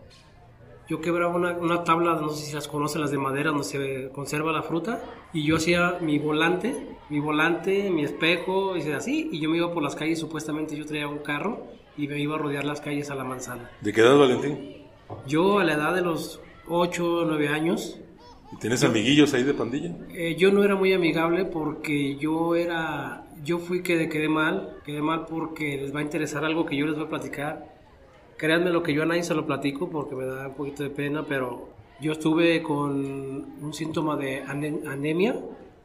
Yo 0.90 1.00
quebraba 1.00 1.34
una, 1.34 1.54
una 1.54 1.86
tabla, 1.86 2.16
no 2.16 2.28
sé 2.30 2.48
si 2.48 2.54
las 2.54 2.68
conocen, 2.68 3.00
las 3.00 3.10
de 3.10 3.18
madera, 3.18 3.52
donde 3.52 3.64
se 3.64 4.10
conserva 4.10 4.52
la 4.52 4.62
fruta. 4.62 5.02
Y 5.32 5.46
yo 5.46 5.56
hacía 5.56 6.00
mi 6.02 6.20
volante, 6.20 6.98
mi 7.10 7.22
volante, 7.22 7.90
mi 7.90 8.04
espejo, 8.04 8.76
y 8.76 8.92
así. 8.92 9.30
Y 9.32 9.40
yo 9.40 9.50
me 9.50 9.56
iba 9.56 9.74
por 9.74 9.82
las 9.82 9.96
calles, 9.96 10.20
supuestamente 10.20 10.76
yo 10.76 10.86
traía 10.86 11.08
un 11.08 11.20
carro 11.20 11.66
y 11.96 12.10
me 12.10 12.20
iba 12.20 12.36
a 12.36 12.38
rodear 12.38 12.66
las 12.66 12.82
calles 12.82 13.10
a 13.10 13.16
la 13.16 13.24
manzana. 13.24 13.72
¿De 13.80 13.94
qué 13.94 14.02
edad, 14.02 14.18
Valentín? 14.18 14.83
Yo 15.28 15.60
a 15.60 15.64
la 15.64 15.74
edad 15.74 15.96
de 15.96 16.02
los 16.02 16.40
8 16.68 17.06
o 17.06 17.26
9 17.26 17.48
años. 17.48 18.00
¿Y 18.52 18.58
tienes 18.58 18.84
amiguillos 18.84 19.34
ahí 19.34 19.44
de 19.44 19.54
pandilla? 19.54 19.96
Eh, 20.14 20.36
yo 20.38 20.52
no 20.52 20.64
era 20.64 20.76
muy 20.76 20.94
amigable 20.94 21.46
porque 21.46 22.18
yo 22.18 22.56
era 22.56 23.24
yo 23.44 23.60
fui 23.60 23.84
que 23.84 24.08
quedé 24.10 24.30
mal, 24.30 24.78
quedé 24.86 25.02
mal 25.02 25.26
porque 25.26 25.78
les 25.78 25.94
va 25.94 26.00
a 26.00 26.04
interesar 26.04 26.46
algo 26.46 26.66
que 26.66 26.78
yo 26.78 26.86
les 26.86 26.96
voy 26.96 27.06
a 27.06 27.10
platicar. 27.10 27.74
Créanme 28.38 28.72
lo 28.72 28.84
que 28.84 28.94
yo 28.94 29.04
a 29.04 29.06
nadie 29.06 29.24
se 29.24 29.34
lo 29.34 29.46
platico 29.46 29.90
porque 29.90 30.16
me 30.16 30.26
da 30.26 30.48
un 30.48 30.54
poquito 30.54 30.84
de 30.84 30.90
pena, 30.90 31.26
pero 31.28 31.70
yo 32.00 32.14
estuve 32.14 32.62
con 32.64 32.92
un 33.62 33.74
síntoma 33.74 34.16
de 34.16 34.42
anemia 34.42 35.36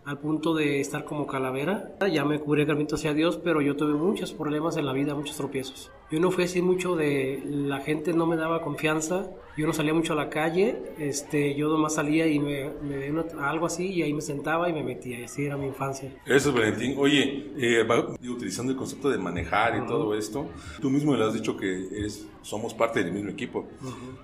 al 0.08 0.18
punto 0.18 0.54
de 0.54 0.80
estar 0.80 1.04
como 1.04 1.26
calavera. 1.26 1.94
Ya 2.10 2.24
me 2.24 2.40
curé, 2.40 2.64
gracias 2.64 3.00
sea 3.00 3.12
Dios, 3.12 3.38
pero 3.44 3.60
yo 3.60 3.76
tuve 3.76 3.92
muchos 3.92 4.32
problemas 4.32 4.78
en 4.78 4.86
la 4.86 4.94
vida, 4.94 5.14
muchos 5.14 5.36
tropiezos. 5.36 5.90
Yo 6.10 6.18
no 6.18 6.30
fui 6.30 6.44
así 6.44 6.62
mucho 6.62 6.96
de, 6.96 7.42
la 7.44 7.80
gente 7.80 8.14
no 8.14 8.26
me 8.26 8.36
daba 8.36 8.62
confianza, 8.62 9.26
yo 9.58 9.66
no 9.66 9.74
salía 9.74 9.92
mucho 9.92 10.14
a 10.14 10.16
la 10.16 10.30
calle, 10.30 10.78
este, 10.98 11.54
yo 11.54 11.68
nomás 11.68 11.96
salía 11.96 12.26
y 12.26 12.38
me, 12.38 12.70
me 12.82 13.12
algo 13.42 13.66
así 13.66 13.92
y 13.92 14.02
ahí 14.02 14.14
me 14.14 14.22
sentaba 14.22 14.70
y 14.70 14.72
me 14.72 14.82
metía, 14.82 15.22
así 15.26 15.44
era 15.44 15.58
mi 15.58 15.66
infancia. 15.66 16.10
Eso 16.24 16.48
es 16.48 16.54
Valentín. 16.54 16.94
Oye, 16.96 17.50
eh, 17.58 17.86
utilizando 18.30 18.72
el 18.72 18.78
concepto 18.78 19.10
de 19.10 19.18
manejar 19.18 19.76
y 19.76 19.86
todo 19.86 20.16
esto, 20.16 20.48
tú 20.80 20.88
mismo 20.88 21.14
le 21.14 21.24
has 21.24 21.34
dicho 21.34 21.54
que 21.54 21.88
es, 22.06 22.26
somos 22.40 22.72
parte 22.72 23.04
del 23.04 23.12
mismo 23.12 23.28
equipo. 23.28 23.66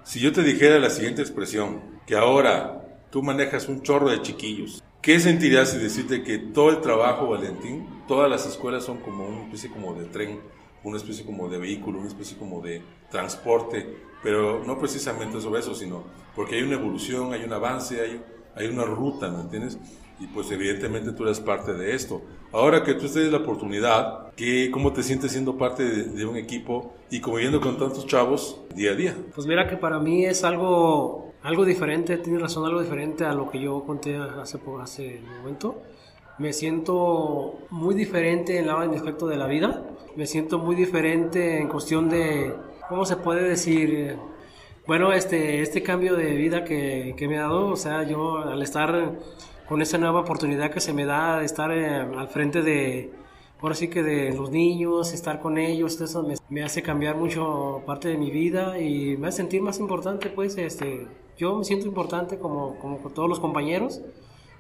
Si 0.03 0.19
yo 0.19 0.33
te 0.33 0.43
dijera 0.43 0.79
la 0.79 0.89
siguiente 0.89 1.21
expresión, 1.21 1.83
que 2.07 2.17
ahora 2.17 2.81
tú 3.11 3.23
manejas 3.23 3.69
un 3.69 3.83
chorro 3.83 4.09
de 4.09 4.23
chiquillos, 4.23 4.83
¿Qué 5.05 5.21
sentirías 5.21 5.71
si 5.71 5.77
decirte 5.77 6.23
que 6.23 6.39
todo 6.39 6.71
el 6.71 6.81
trabajo, 6.81 7.29
Valentín, 7.29 7.87
todas 8.09 8.31
las 8.31 8.47
escuelas 8.47 8.85
son 8.85 8.97
como 9.01 9.29
una 9.29 9.43
especie 9.43 9.69
como 9.69 9.93
de 9.93 10.07
tren, 10.07 10.41
una 10.83 10.97
especie 10.97 11.27
como 11.27 11.47
de 11.51 11.59
vehículo, 11.59 11.99
una 11.99 12.09
especie 12.09 12.39
como 12.39 12.63
de 12.63 12.81
transporte, 13.11 13.87
pero 14.23 14.65
no 14.65 14.79
precisamente 14.79 15.43
sobre 15.43 15.61
eso, 15.61 15.75
sino 15.75 16.05
porque 16.35 16.55
hay 16.55 16.63
una 16.63 16.77
evolución, 16.77 17.35
hay 17.35 17.45
un 17.45 17.53
avance, 17.53 18.01
hay, 18.01 18.23
hay 18.55 18.69
una 18.69 18.85
ruta, 18.85 19.31
¿me 19.31 19.43
entiendes? 19.43 19.77
Y 20.21 20.27
pues 20.29 20.51
evidentemente 20.51 21.13
tú 21.13 21.25
eres 21.25 21.39
parte 21.39 21.75
de 21.75 21.95
esto. 21.95 22.23
Ahora 22.51 22.83
que 22.83 22.95
tú 22.95 23.07
tienes 23.07 23.31
la 23.31 23.39
oportunidad, 23.39 24.33
¿qué, 24.37 24.71
¿cómo 24.71 24.95
te 24.95 25.03
sientes 25.03 25.33
siendo 25.33 25.59
parte 25.59 25.85
de, 25.85 26.05
de 26.05 26.25
un 26.25 26.39
equipo 26.39 26.95
y 27.11 27.21
conviviendo 27.21 27.61
con 27.61 27.77
tantos 27.77 28.07
chavos 28.07 28.59
día 28.75 28.93
a 28.93 28.95
día? 28.95 29.15
Pues 29.35 29.47
mira 29.47 29.69
que 29.69 29.77
para 29.77 29.99
mí 29.99 30.25
es 30.25 30.45
algo 30.45 31.24
algo 31.45 31.67
diferente, 31.67 32.17
tienes 32.17 32.41
razón, 32.41 32.65
algo 32.65 32.81
diferente 32.81 33.25
a 33.25 33.35
lo 33.35 33.51
que 33.51 33.61
yo 33.61 33.85
conté 33.85 34.17
hace, 34.17 34.59
hace 34.81 35.21
un 35.23 35.37
momento. 35.39 35.83
Me 36.39 36.53
siento 36.55 37.59
muy 37.71 37.95
diferente 37.95 38.59
en, 38.59 38.65
el 38.65 38.95
aspecto 38.95 39.27
de 39.27 39.37
la 39.37 39.47
vida. 39.47 39.85
Me 40.17 40.27
siento 40.27 40.59
muy 40.59 40.75
diferente 40.75 41.59
en 41.61 41.69
cuestión 41.69 42.09
de, 42.09 42.55
¿cómo 42.89 43.05
se 43.05 43.17
puede 43.17 43.47
decir? 43.47 44.17
Bueno, 44.87 45.13
este, 45.13 45.61
este 45.61 45.83
cambio 45.83 46.17
de 46.17 46.35
vida 46.35 46.65
que, 46.65 47.15
que 47.17 47.29
me 47.29 47.39
ha 47.39 47.43
dado, 47.43 47.69
o 47.69 47.77
sea, 47.77 48.05
yo 48.05 48.39
al 48.39 48.63
estar 48.63 49.13
con 49.69 49.83
esa 49.83 49.99
nueva 49.99 50.21
oportunidad 50.21 50.71
que 50.71 50.81
se 50.81 50.95
me 50.95 51.05
da 51.05 51.41
de 51.41 51.45
estar 51.45 51.71
eh, 51.73 52.01
al 52.01 52.29
frente 52.29 52.63
de, 52.63 53.13
ahora 53.61 53.75
sí 53.75 53.89
que 53.89 54.03
de 54.03 54.33
los 54.35 54.51
niños, 54.51 55.13
estar 55.13 55.41
con 55.41 55.59
ellos, 55.59 56.01
eso 56.01 56.23
me, 56.23 56.35
me, 56.49 56.63
hace 56.63 56.83
cambiar 56.83 57.17
mucho 57.17 57.83
parte 57.87 58.09
de 58.09 58.19
mi 58.19 58.31
vida 58.31 58.79
y 58.79 59.17
me 59.19 59.29
hace 59.29 59.39
sentir 59.39 59.63
más 59.63 59.79
importante, 59.79 60.29
pues, 60.31 60.57
este, 60.59 61.07
yo 61.37 61.57
me 61.57 61.65
siento 61.65 61.87
importante 61.87 62.39
como, 62.39 62.79
como 62.79 62.99
todos 63.11 63.29
los 63.29 63.41
compañeros 63.41 64.01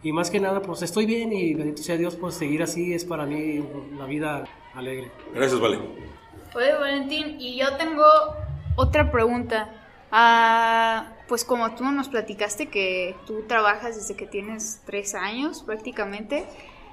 y 0.03 0.13
más 0.13 0.31
que 0.31 0.41
nada 0.41 0.61
pues 0.61 0.83
estoy 0.83 1.07
bien 1.07 1.33
y 1.33 1.55
bendito 1.55 1.83
sea 1.83 1.97
Dios 1.97 2.17
pues 2.17 2.35
seguir 2.35 2.63
así 2.63 2.93
es 2.93 3.05
para 3.05 3.27
mí 3.27 3.65
la 3.97 4.07
vida 4.07 4.45
alegre. 4.75 5.11
Gracias, 5.33 5.61
Vale. 5.61 5.79
Oye, 6.55 6.73
Valentín, 6.75 7.41
y 7.41 7.57
yo 7.59 7.77
tengo 7.77 8.05
otra 8.77 9.11
pregunta. 9.11 9.71
Ah, 10.13 11.15
pues 11.27 11.45
como 11.45 11.75
tú 11.75 11.85
nos 11.85 12.09
platicaste 12.09 12.69
que 12.69 13.17
tú 13.27 13.43
trabajas 13.49 13.97
desde 13.97 14.15
que 14.15 14.27
tienes 14.27 14.81
tres 14.87 15.17
años 15.17 15.65
prácticamente, 15.65 16.47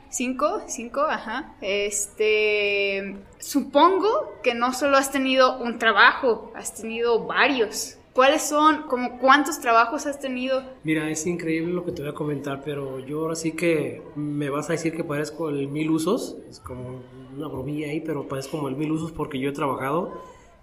cinco, 0.10 0.62
cinco, 0.68 1.02
ajá. 1.02 1.54
Este, 1.62 3.18
supongo 3.40 4.34
que 4.42 4.56
no 4.56 4.74
solo 4.74 4.98
has 4.98 5.12
tenido 5.12 5.60
un 5.60 5.78
trabajo, 5.78 6.52
has 6.56 6.74
tenido 6.74 7.26
varios. 7.26 7.98
¿Cuáles 8.14 8.42
son, 8.42 8.84
como 8.90 9.20
cuántos 9.20 9.62
trabajos 9.62 10.06
has 10.06 10.20
tenido? 10.20 10.62
Mira, 10.84 11.10
es 11.10 11.26
increíble 11.26 11.74
lo 11.74 11.86
que 11.86 11.94
te 11.94 12.02
voy 12.02 12.12
a 12.12 12.14
comentar, 12.14 12.62
pero 12.64 13.00
yo 13.00 13.22
ahora 13.22 13.36
sí 13.36 13.54
que 13.54 14.02
me 14.16 14.50
vas 14.50 14.70
a 14.70 14.74
decir 14.74 14.94
que 14.94 15.06
parezco 15.06 15.48
el 15.48 15.70
mil 15.70 15.90
usos, 15.92 16.36
es 16.50 16.60
como 16.60 17.00
una 17.34 17.48
bromilla 17.48 17.88
ahí, 17.88 18.02
pero 18.02 18.28
parezco 18.28 18.58
como 18.58 18.68
el 18.68 18.76
mil 18.76 18.92
usos 18.92 19.14
porque 19.14 19.40
yo 19.40 19.50
he 19.50 19.54
trabajado 19.54 20.12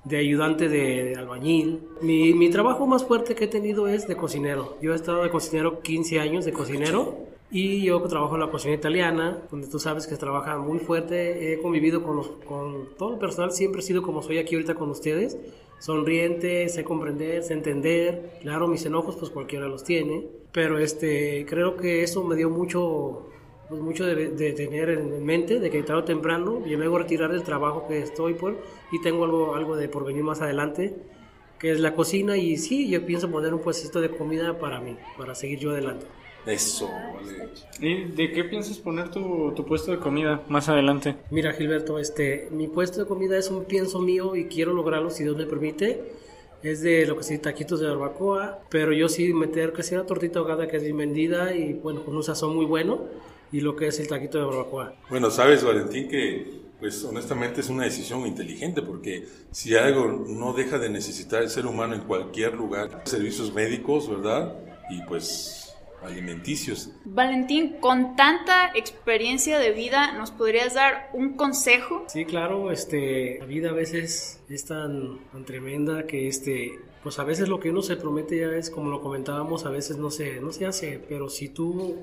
de 0.05 0.19
ayudante 0.19 0.69
de, 0.69 1.17
albañil. 1.17 1.81
Mi, 2.03 2.35
mi, 2.35 2.51
trabajo 2.51 2.87
más 2.87 3.05
fuerte 3.05 3.35
que 3.35 3.45
he 3.45 3.49
tenido 3.49 3.89
es 3.89 4.07
de 4.07 4.17
cocinero. 4.17 4.77
Yo 4.83 4.93
he 4.93 4.97
estado 4.97 5.23
de 5.23 5.31
cocinero 5.31 5.81
15 5.81 6.21
años 6.21 6.45
de 6.45 6.53
cocinero 6.53 7.17
y 7.51 7.83
yo 7.83 8.03
trabajo 8.03 8.35
en 8.35 8.41
la 8.41 8.51
cocina 8.51 8.75
italiana, 8.75 9.39
donde 9.51 9.69
tú 9.69 9.79
sabes 9.79 10.07
que 10.07 10.17
trabaja 10.17 10.59
muy 10.59 10.81
fuerte. 10.81 11.55
He 11.55 11.63
convivido 11.63 12.03
con, 12.03 12.23
con 12.47 12.91
todo 12.99 13.15
el 13.15 13.19
personal, 13.19 13.53
siempre 13.53 13.81
he 13.81 13.85
sido 13.85 14.03
como 14.03 14.23
soy 14.23 14.37
aquí 14.37 14.55
ahorita 14.55 14.75
con 14.75 14.91
ustedes 14.91 15.39
sonriente, 15.79 16.69
sé 16.69 16.85
comprender, 16.85 17.43
sé 17.43 17.55
entender. 17.55 18.39
Claro, 18.43 18.69
mis 18.69 18.85
enojos 18.87 19.17
pues 19.17 19.31
cualquiera 19.31 19.69
los 19.69 19.85
tiene, 19.85 20.27
pero 20.53 20.79
este, 20.79 21.47
creo 21.49 21.77
que 21.77 22.03
eso 22.03 22.25
me 22.25 22.37
dio 22.37 22.51
mucho, 22.51 23.29
pues 23.69 23.81
mucho 23.81 24.05
de, 24.07 24.53
tener 24.53 24.91
en 24.91 25.25
mente, 25.25 25.61
de 25.61 25.71
que 25.71 25.83
tarde 25.83 26.03
o 26.03 26.05
temprano 26.05 26.65
yo 26.67 26.79
me 26.79 26.87
a 26.87 26.99
retirar 26.99 27.33
del 27.33 27.43
trabajo 27.43 27.87
que 27.87 28.01
estoy 28.01 28.35
por 28.35 28.59
y 28.93 29.01
tengo 29.01 29.25
algo, 29.25 29.55
algo 29.55 29.77
de 29.77 29.89
por 29.89 30.05
venir 30.05 30.25
más 30.25 30.41
adelante, 30.41 30.97
que 31.59 31.73
es 31.73 31.81
la 31.81 31.95
cocina 31.95 32.37
y 32.37 32.57
sí, 32.57 32.89
yo 32.89 33.05
pienso 33.05 33.31
poner 33.31 33.53
un 33.55 33.61
puestito 33.61 34.01
de 34.01 34.11
comida 34.11 34.59
para 34.59 34.81
mí, 34.81 34.97
para 35.17 35.35
seguir 35.35 35.59
yo 35.59 35.71
adelante. 35.71 36.07
Eso, 36.47 36.91
vale. 37.15 37.49
¿Y 37.81 38.05
de 38.05 38.33
qué 38.33 38.45
piensas 38.45 38.79
poner 38.79 39.11
tu, 39.11 39.53
tu 39.55 39.65
puesto 39.65 39.91
de 39.91 39.99
comida 39.99 40.43
más 40.49 40.69
adelante? 40.69 41.17
Mira, 41.31 41.53
Gilberto, 41.53 41.99
este, 41.99 42.49
mi 42.51 42.69
puesto 42.69 43.01
de 43.01 43.07
comida 43.07 43.37
es 43.37 43.51
un 43.51 43.65
pienso 43.65 44.01
mío 44.01 44.35
y 44.35 44.47
quiero 44.47 44.73
lograrlo 44.73 45.11
si 45.11 45.25
Dios 45.25 45.37
me 45.37 45.47
permite. 45.47 46.13
Es 46.63 46.81
de 46.81 47.07
lo 47.07 47.17
que 47.17 47.23
sí, 47.23 47.39
taquitos 47.39 47.79
de 47.79 47.87
barbacoa, 47.87 48.61
pero 48.69 48.93
yo 48.93 49.09
sí 49.09 49.33
meter 49.33 49.73
que 49.73 49.85
sea 49.85 50.05
tortita 50.07 50.41
ahogada 50.41 50.67
que 50.67 50.79
es 50.79 50.83
bien 50.83 50.97
vendida 50.97 51.55
y 51.55 51.75
bueno, 51.75 52.05
con 52.05 52.17
un 52.17 52.23
sazón 52.25 52.57
muy 52.57 52.65
bueno 52.65 53.05
y 53.53 53.61
lo 53.61 53.77
que 53.77 53.87
es 53.87 54.01
el 54.01 54.09
taquito 54.09 54.39
de 54.39 54.45
barbacoa. 54.45 54.95
Bueno, 55.09 55.31
sabes, 55.31 55.63
Valentín, 55.63 56.09
que 56.09 56.59
pues 56.81 57.05
honestamente 57.05 57.61
es 57.61 57.69
una 57.69 57.85
decisión 57.85 58.27
inteligente 58.27 58.83
porque 58.83 59.27
si 59.51 59.77
algo 59.77 60.25
no 60.29 60.53
deja 60.53 60.79
de 60.79 60.89
necesitar 60.89 61.43
el 61.43 61.51
ser 61.51 61.67
humano 61.67 61.95
en 61.95 62.03
cualquier 62.03 62.55
lugar, 62.55 63.03
servicios 63.05 63.53
médicos, 63.53 64.09
¿verdad? 64.09 64.55
Y 64.91 65.03
pues 65.03 65.68
alimenticios. 66.03 66.91
Valentín, 67.05 67.77
con 67.81 68.17
tanta 68.17 68.71
experiencia 68.75 69.59
de 69.59 69.73
vida, 69.73 70.13
¿nos 70.13 70.31
podrías 70.31 70.75
dar 70.75 71.11
un 71.13 71.35
consejo? 71.35 72.05
Sí, 72.09 72.25
claro, 72.25 72.71
este, 72.71 73.39
la 73.41 73.47
vida 73.47 73.71
a 73.71 73.75
veces 73.75 74.41
es 74.49 74.65
tan, 74.65 75.19
tan 75.33 75.45
tremenda 75.45 76.07
que 76.07 76.29
este, 76.29 76.79
pues 77.03 77.19
a 77.19 77.25
veces 77.25 77.49
lo 77.49 77.61
que 77.61 77.71
uno 77.71 77.83
se 77.83 77.97
promete 77.97 78.39
ya 78.39 78.49
es, 78.57 78.71
como 78.71 78.91
lo 78.91 79.01
comentábamos, 79.01 79.67
a 79.67 79.71
veces 79.71 79.97
no 79.97 80.11
se, 80.11 80.41
no 80.41 80.53
se 80.53 80.67
hace, 80.67 81.01
pero 81.09 81.29
si 81.29 81.49
tú 81.49 81.97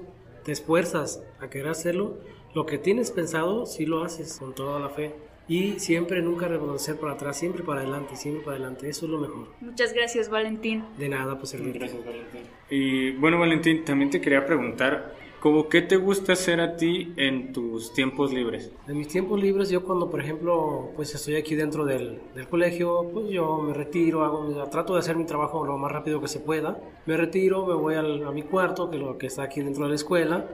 te 0.43 0.51
esfuerzas 0.51 1.23
a 1.39 1.49
querer 1.49 1.69
hacerlo, 1.69 2.17
lo 2.53 2.65
que 2.65 2.77
tienes 2.77 3.11
pensado, 3.11 3.65
sí 3.65 3.85
lo 3.85 4.03
haces 4.03 4.37
con 4.39 4.55
toda 4.55 4.79
la 4.79 4.89
fe. 4.89 5.13
Y 5.47 5.79
siempre, 5.79 6.21
nunca 6.21 6.47
reconocer 6.47 6.97
para 6.99 7.13
atrás, 7.13 7.37
siempre 7.37 7.63
para 7.63 7.81
adelante, 7.81 8.15
siempre 8.15 8.43
para 8.43 8.57
adelante. 8.57 8.89
Eso 8.89 9.05
es 9.05 9.11
lo 9.11 9.19
mejor. 9.19 9.47
Muchas 9.61 9.93
gracias, 9.93 10.29
Valentín. 10.29 10.83
De 10.97 11.07
nada, 11.07 11.37
pues 11.37 11.53
el 11.53 11.71
Gracias, 11.71 12.03
Valentín. 12.03 12.41
Y 12.69 13.11
bueno, 13.11 13.39
Valentín, 13.39 13.85
también 13.85 14.09
te 14.09 14.19
quería 14.19 14.43
preguntar, 14.43 15.13
¿cómo 15.39 15.69
qué 15.69 15.83
te 15.83 15.97
gusta 15.97 16.33
hacer 16.33 16.59
a 16.59 16.75
ti 16.77 17.13
en 17.17 17.53
tus 17.53 17.93
tiempos 17.93 18.33
libres? 18.33 18.71
En 18.87 18.97
mis 18.97 19.07
tiempos 19.07 19.39
libres, 19.39 19.69
yo 19.69 19.83
cuando, 19.83 20.09
por 20.09 20.19
ejemplo, 20.19 20.89
pues 20.95 21.13
estoy 21.13 21.35
aquí 21.35 21.53
dentro 21.53 21.85
del, 21.85 22.19
del 22.33 22.47
colegio, 22.47 23.07
pues 23.13 23.29
yo 23.29 23.57
me 23.59 23.71
retiro, 23.75 24.23
hago, 24.25 24.67
trato 24.71 24.93
de 24.93 24.99
hacer 25.01 25.15
mi 25.15 25.25
trabajo 25.25 25.63
lo 25.63 25.77
más 25.77 25.91
rápido 25.91 26.19
que 26.19 26.27
se 26.27 26.39
pueda. 26.39 26.79
Me 27.05 27.17
retiro, 27.17 27.67
me 27.67 27.75
voy 27.75 27.93
al- 27.93 28.25
a 28.25 28.31
mi 28.31 28.41
cuarto, 28.41 28.89
que 28.89 28.95
es 28.97 29.01
lo 29.03 29.15
que 29.19 29.27
está 29.27 29.43
aquí 29.43 29.61
dentro 29.61 29.83
de 29.83 29.89
la 29.89 29.95
escuela. 29.95 30.47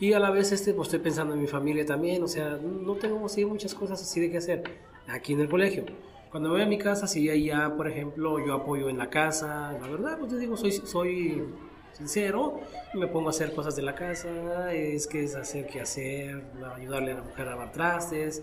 Y 0.00 0.14
a 0.14 0.18
la 0.18 0.30
vez 0.30 0.50
este, 0.50 0.72
pues 0.72 0.88
estoy 0.88 1.00
pensando 1.00 1.34
en 1.34 1.42
mi 1.42 1.46
familia 1.46 1.84
también, 1.84 2.22
o 2.22 2.26
sea, 2.26 2.58
no 2.58 2.94
tengo 2.94 3.26
así 3.26 3.44
muchas 3.44 3.74
cosas 3.74 4.00
así 4.00 4.18
de 4.18 4.30
qué 4.30 4.38
hacer 4.38 4.64
aquí 5.06 5.34
en 5.34 5.40
el 5.40 5.48
colegio. 5.50 5.84
Cuando 6.30 6.48
voy 6.48 6.62
a 6.62 6.66
mi 6.66 6.78
casa, 6.78 7.06
sí, 7.06 7.28
ahí 7.28 7.46
ya, 7.46 7.76
por 7.76 7.86
ejemplo, 7.86 8.38
yo 8.44 8.54
apoyo 8.54 8.88
en 8.88 8.96
la 8.96 9.10
casa, 9.10 9.76
la 9.78 9.86
verdad, 9.86 10.18
pues 10.18 10.32
te 10.32 10.38
digo, 10.38 10.56
soy, 10.56 10.72
soy 10.72 11.44
sincero, 11.92 12.60
me 12.94 13.08
pongo 13.08 13.26
a 13.26 13.30
hacer 13.30 13.54
cosas 13.54 13.76
de 13.76 13.82
la 13.82 13.94
casa, 13.94 14.72
es 14.72 15.06
que 15.06 15.22
es 15.22 15.34
hacer 15.34 15.66
qué 15.66 15.82
hacer, 15.82 16.44
ayudarle 16.74 17.12
a 17.12 17.16
la 17.16 17.22
mujer 17.22 17.48
a 17.48 17.50
lavar 17.50 17.72
trastes, 17.72 18.42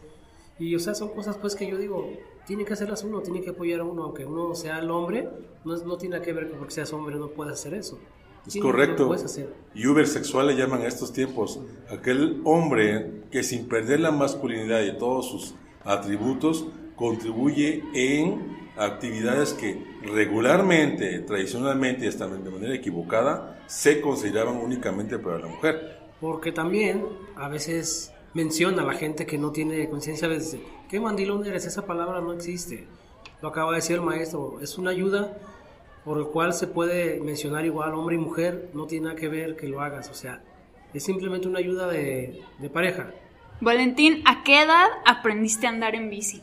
y 0.60 0.76
o 0.76 0.80
sea, 0.80 0.94
son 0.94 1.10
cosas 1.10 1.38
pues 1.38 1.56
que 1.56 1.66
yo 1.66 1.78
digo, 1.78 2.08
tiene 2.46 2.66
que 2.66 2.74
hacerlas 2.74 3.04
uno, 3.04 3.22
tiene 3.22 3.42
que 3.42 3.50
apoyar 3.50 3.80
a 3.80 3.84
uno, 3.84 4.04
aunque 4.04 4.26
uno 4.26 4.54
sea 4.54 4.78
el 4.78 4.92
hombre, 4.92 5.28
no, 5.66 5.76
no 5.76 5.98
tiene 5.98 6.22
que 6.22 6.34
ver 6.34 6.52
con 6.52 6.60
porque 6.60 6.76
seas 6.76 6.94
hombre, 6.94 7.16
no 7.16 7.30
puedes 7.30 7.54
hacer 7.54 7.74
eso. 7.74 8.00
Es 8.48 8.54
Sí, 8.54 8.60
correcto. 8.60 9.14
Y 9.76 9.88
Uber 9.88 10.08
sexual 10.08 10.48
le 10.48 10.56
llaman 10.56 10.82
a 10.82 10.88
estos 10.88 11.14
tiempos. 11.14 11.60
Aquel 11.92 12.42
hombre 12.46 13.24
que 13.30 13.44
sin 13.44 13.68
perder 13.68 14.00
la 14.00 14.12
masculinidad 14.12 14.82
y 14.82 14.98
todos 14.98 15.30
sus 15.30 15.56
atributos 15.84 16.66
contribuye 16.96 17.84
en 17.94 18.58
actividades 18.78 19.54
que 19.54 19.84
regularmente, 20.04 21.20
tradicionalmente 21.20 22.06
y 22.06 22.08
hasta 22.08 22.28
de 22.28 22.50
manera 22.50 22.74
equivocada 22.74 23.60
se 23.68 24.02
consideraban 24.02 24.58
únicamente 24.58 25.20
para 25.20 25.40
la 25.40 25.48
mujer. 25.48 26.00
Porque 26.22 26.52
también 26.52 27.06
a 27.36 27.50
veces 27.50 28.14
menciona 28.34 28.84
a 28.84 28.86
la 28.86 28.94
gente 28.94 29.26
que 29.26 29.38
no 29.38 29.52
tiene 29.52 29.90
conciencia, 29.90 30.28
a 30.28 30.32
veces 30.32 30.60
¿qué 30.90 31.00
mandilón 31.00 31.46
eres? 31.46 31.66
Esa 31.66 31.86
palabra 31.86 32.22
no 32.22 32.34
existe. 32.34 32.88
Lo 33.42 33.50
acaba 33.50 33.72
de 33.72 33.78
decir 33.78 33.98
el 33.98 34.02
maestro, 34.02 34.60
es 34.62 34.78
una 34.78 34.92
ayuda 34.92 35.38
por 36.08 36.20
el 36.20 36.28
cual 36.28 36.54
se 36.54 36.68
puede 36.68 37.20
mencionar 37.20 37.66
igual 37.66 37.94
hombre 37.94 38.16
y 38.16 38.18
mujer, 38.18 38.70
no 38.74 38.88
tiene 38.88 39.08
nada 39.08 39.18
que 39.18 39.28
ver 39.28 39.58
que 39.58 39.68
lo 39.68 39.82
hagas, 39.82 40.10
o 40.10 40.14
sea, 40.14 40.42
es 40.94 41.04
simplemente 41.04 41.50
una 41.50 41.60
ayuda 41.60 41.86
de, 41.90 42.42
de 42.60 42.70
pareja. 42.70 43.12
Valentín, 43.60 44.24
¿a 44.26 44.42
qué 44.42 44.62
edad 44.62 44.88
aprendiste 45.06 45.68
a 45.68 45.70
andar 45.72 45.96
en 45.96 46.10
bici? 46.10 46.42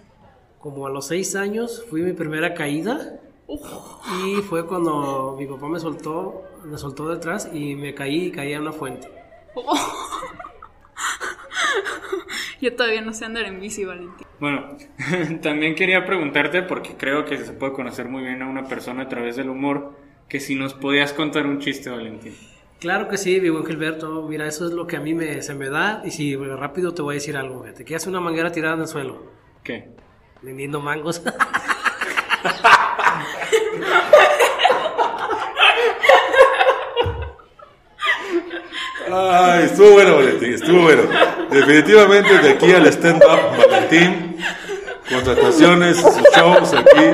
Como 0.59 0.87
a 0.87 0.91
los 0.91 1.07
seis 1.07 1.35
años 1.35 1.83
fui 1.89 2.03
mi 2.03 2.13
primera 2.13 2.53
caída 2.53 3.19
y 3.49 4.43
fue 4.43 4.67
cuando 4.67 5.35
mi 5.39 5.47
papá 5.47 5.67
me 5.67 5.81
soltó, 5.81 6.43
me 6.63 6.77
soltó 6.77 7.09
detrás 7.09 7.49
y 7.51 7.75
me 7.75 7.95
caí 7.95 8.27
y 8.27 8.31
caí 8.31 8.53
en 8.53 8.61
una 8.61 8.73
fuente. 8.73 9.09
Yo 12.65 12.75
todavía 12.75 13.03
no 13.03 13.13
sé 13.13 13.27
andar 13.27 13.45
en 13.45 13.61
bici, 13.61 13.85
Valentín. 13.85 14.27
Bueno, 14.41 14.79
también 15.43 15.75
quería 15.75 16.07
preguntarte, 16.07 16.63
porque 16.63 16.95
creo 16.97 17.27
que 17.27 17.37
se 17.37 17.53
puede 17.53 17.75
conocer 17.75 18.09
muy 18.09 18.23
bien 18.23 18.41
a 18.41 18.49
una 18.49 18.65
persona 18.65 19.03
a 19.03 19.09
través 19.11 19.37
del 19.37 19.51
humor, 19.51 19.93
que 20.31 20.41
si 20.41 20.55
nos 20.55 20.73
podías 20.73 21.13
contar 21.13 21.47
un 21.47 21.59
chiste, 21.59 21.91
Valentín. 21.91 22.35
Claro 22.81 23.07
que 23.09 23.19
sí, 23.19 23.39
mi 23.39 23.51
buen 23.51 23.67
Gilberto. 23.67 24.27
Mira, 24.27 24.47
eso 24.49 24.67
es 24.67 24.73
lo 24.73 24.87
que 24.87 24.97
a 24.97 25.01
mí 25.01 25.13
me, 25.13 25.43
se 25.43 25.53
me 25.53 25.69
da. 25.69 26.01
Y 26.07 26.11
si 26.11 26.37
bueno, 26.37 26.57
rápido 26.57 26.95
te 26.95 27.03
voy 27.03 27.13
a 27.13 27.17
decir 27.17 27.37
algo. 27.37 27.65
Fíjate, 27.65 27.85
que 27.85 27.97
hace 27.97 28.09
una 28.09 28.21
manguera 28.21 28.51
tirada 28.51 28.77
en 28.77 28.81
el 28.81 28.89
suelo, 28.89 29.27
¿Qué? 29.63 29.91
vendiendo 30.41 30.81
mangos. 30.81 31.23
Ay, 39.13 39.65
estuvo 39.65 39.91
bueno, 39.93 40.17
Valentín, 40.17 40.55
estuvo 40.55 40.81
bueno. 40.81 41.03
Definitivamente 41.55 42.37
de 42.41 42.51
aquí 42.51 42.73
al 42.73 42.85
stand-up, 42.89 43.39
Valentín, 43.71 44.37
contrataciones, 45.09 46.05
shows 46.35 46.75
aquí. 46.75 47.05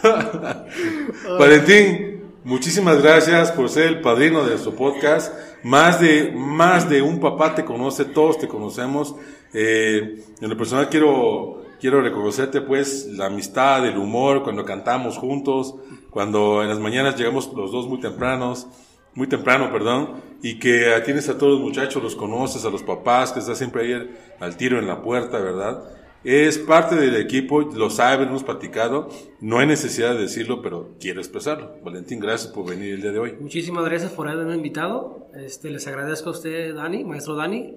Valentín, 1.38 2.22
muchísimas 2.44 3.02
gracias 3.02 3.50
por 3.50 3.68
ser 3.68 3.88
el 3.88 4.00
padrino 4.00 4.44
de 4.44 4.50
nuestro 4.50 4.76
podcast. 4.76 5.34
Más 5.64 6.00
de, 6.00 6.32
más 6.36 6.88
de 6.88 7.02
un 7.02 7.18
papá 7.18 7.56
te 7.56 7.64
conoce, 7.64 8.04
todos 8.04 8.38
te 8.38 8.46
conocemos. 8.46 9.16
Eh, 9.52 10.22
en 10.40 10.48
lo 10.48 10.56
personal 10.56 10.88
quiero, 10.88 11.64
quiero 11.80 12.02
reconocerte 12.02 12.60
pues 12.60 13.06
la 13.06 13.26
amistad, 13.26 13.84
el 13.88 13.98
humor, 13.98 14.44
cuando 14.44 14.64
cantamos 14.64 15.18
juntos, 15.18 15.74
cuando 16.10 16.62
en 16.62 16.68
las 16.68 16.78
mañanas 16.78 17.16
llegamos 17.16 17.52
los 17.56 17.72
dos 17.72 17.88
muy 17.88 17.98
tempranos, 17.98 18.68
muy 19.14 19.26
temprano, 19.28 19.70
perdón, 19.72 20.22
y 20.42 20.58
que 20.58 20.86
tienes 21.04 21.28
a 21.28 21.36
todos 21.36 21.54
los 21.54 21.60
muchachos, 21.60 22.02
los 22.02 22.16
conoces, 22.16 22.64
a 22.64 22.70
los 22.70 22.82
papás, 22.82 23.32
que 23.32 23.40
estás 23.40 23.58
siempre 23.58 23.82
ahí 23.82 24.10
al 24.38 24.56
tiro 24.56 24.78
en 24.78 24.86
la 24.86 25.02
puerta, 25.02 25.38
¿verdad? 25.38 25.82
Es 26.22 26.58
parte 26.58 26.96
del 26.96 27.16
equipo, 27.16 27.62
lo 27.62 27.88
saben, 27.88 28.28
hemos 28.28 28.44
platicado, 28.44 29.08
no 29.40 29.58
hay 29.58 29.66
necesidad 29.66 30.12
de 30.12 30.20
decirlo, 30.20 30.60
pero 30.60 30.94
quiero 31.00 31.18
expresarlo. 31.20 31.76
Valentín, 31.82 32.20
gracias 32.20 32.52
por 32.52 32.68
venir 32.68 32.94
el 32.94 33.00
día 33.00 33.10
de 33.10 33.18
hoy. 33.18 33.36
Muchísimas 33.40 33.86
gracias 33.86 34.12
por 34.12 34.28
haberme 34.28 34.54
invitado. 34.54 35.28
Este, 35.34 35.70
les 35.70 35.86
agradezco 35.86 36.28
a 36.28 36.32
usted, 36.32 36.74
Dani, 36.74 37.04
maestro 37.04 37.36
Dani, 37.36 37.74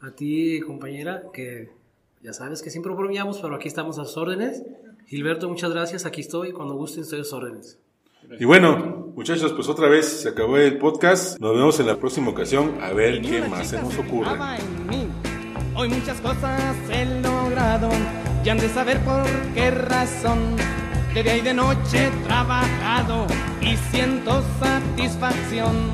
a 0.00 0.12
ti, 0.12 0.60
compañera, 0.60 1.24
que 1.32 1.70
ya 2.22 2.32
sabes 2.32 2.62
que 2.62 2.70
siempre 2.70 2.92
bromeamos, 2.94 3.40
pero 3.40 3.56
aquí 3.56 3.66
estamos 3.66 3.98
a 3.98 4.04
sus 4.04 4.16
órdenes. 4.16 4.62
Gilberto, 5.06 5.48
muchas 5.48 5.72
gracias, 5.72 6.06
aquí 6.06 6.20
estoy, 6.20 6.52
cuando 6.52 6.74
gusten 6.74 7.02
estoy 7.02 7.20
a 7.20 7.24
sus 7.24 7.32
órdenes. 7.32 7.80
Y 8.38 8.44
bueno, 8.44 9.12
muchachos, 9.16 9.52
pues 9.52 9.68
otra 9.68 9.88
vez 9.88 10.06
se 10.06 10.28
acabó 10.28 10.56
el 10.56 10.78
podcast. 10.78 11.38
Nos 11.40 11.54
vemos 11.54 11.80
en 11.80 11.86
la 11.86 11.96
próxima 11.96 12.30
ocasión 12.30 12.78
a 12.80 12.92
ver 12.92 13.20
qué 13.22 13.42
más 13.42 13.68
se 13.68 13.80
nos 13.80 13.96
ocurre. 13.98 14.30
Hoy 15.74 15.88
muchas 15.88 16.20
cosas 16.20 16.76
he 16.90 17.04
logrado 17.22 17.88
y 18.44 18.48
han 18.48 18.58
de 18.58 18.68
saber 18.68 19.00
por 19.00 19.24
qué 19.54 19.70
razón. 19.70 20.56
De 21.14 21.22
día 21.22 21.38
y 21.38 21.40
de 21.40 21.54
noche 21.54 22.06
he 22.06 22.10
trabajado 22.24 23.26
y 23.60 23.76
siento 23.90 24.42
satisfacción. 24.60 25.92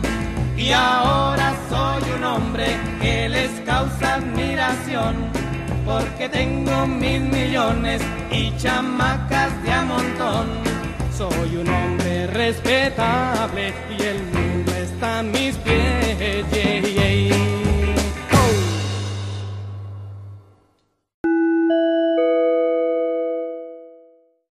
Y 0.57 0.73
ahora 0.73 1.55
soy 1.69 2.03
un 2.19 2.25
hombre 2.25 2.67
que 3.01 3.29
les 3.29 3.51
causa 3.61 4.15
admiración. 4.15 5.17
Porque 5.85 6.29
tengo 6.29 6.87
mil 6.87 7.23
millones 7.23 8.03
y 8.33 8.55
chamacas 8.57 9.63
de 9.63 9.71
a 9.71 9.83
montón. 9.85 10.76
Soy 11.17 11.57
un 11.57 11.67
hombre 11.67 12.27
respetable 12.27 13.73
y 13.99 14.03
el 14.03 14.23
mundo 14.23 14.71
está 14.75 15.21
a 15.21 15.23
mis 15.23 15.57
pies. 15.57 16.06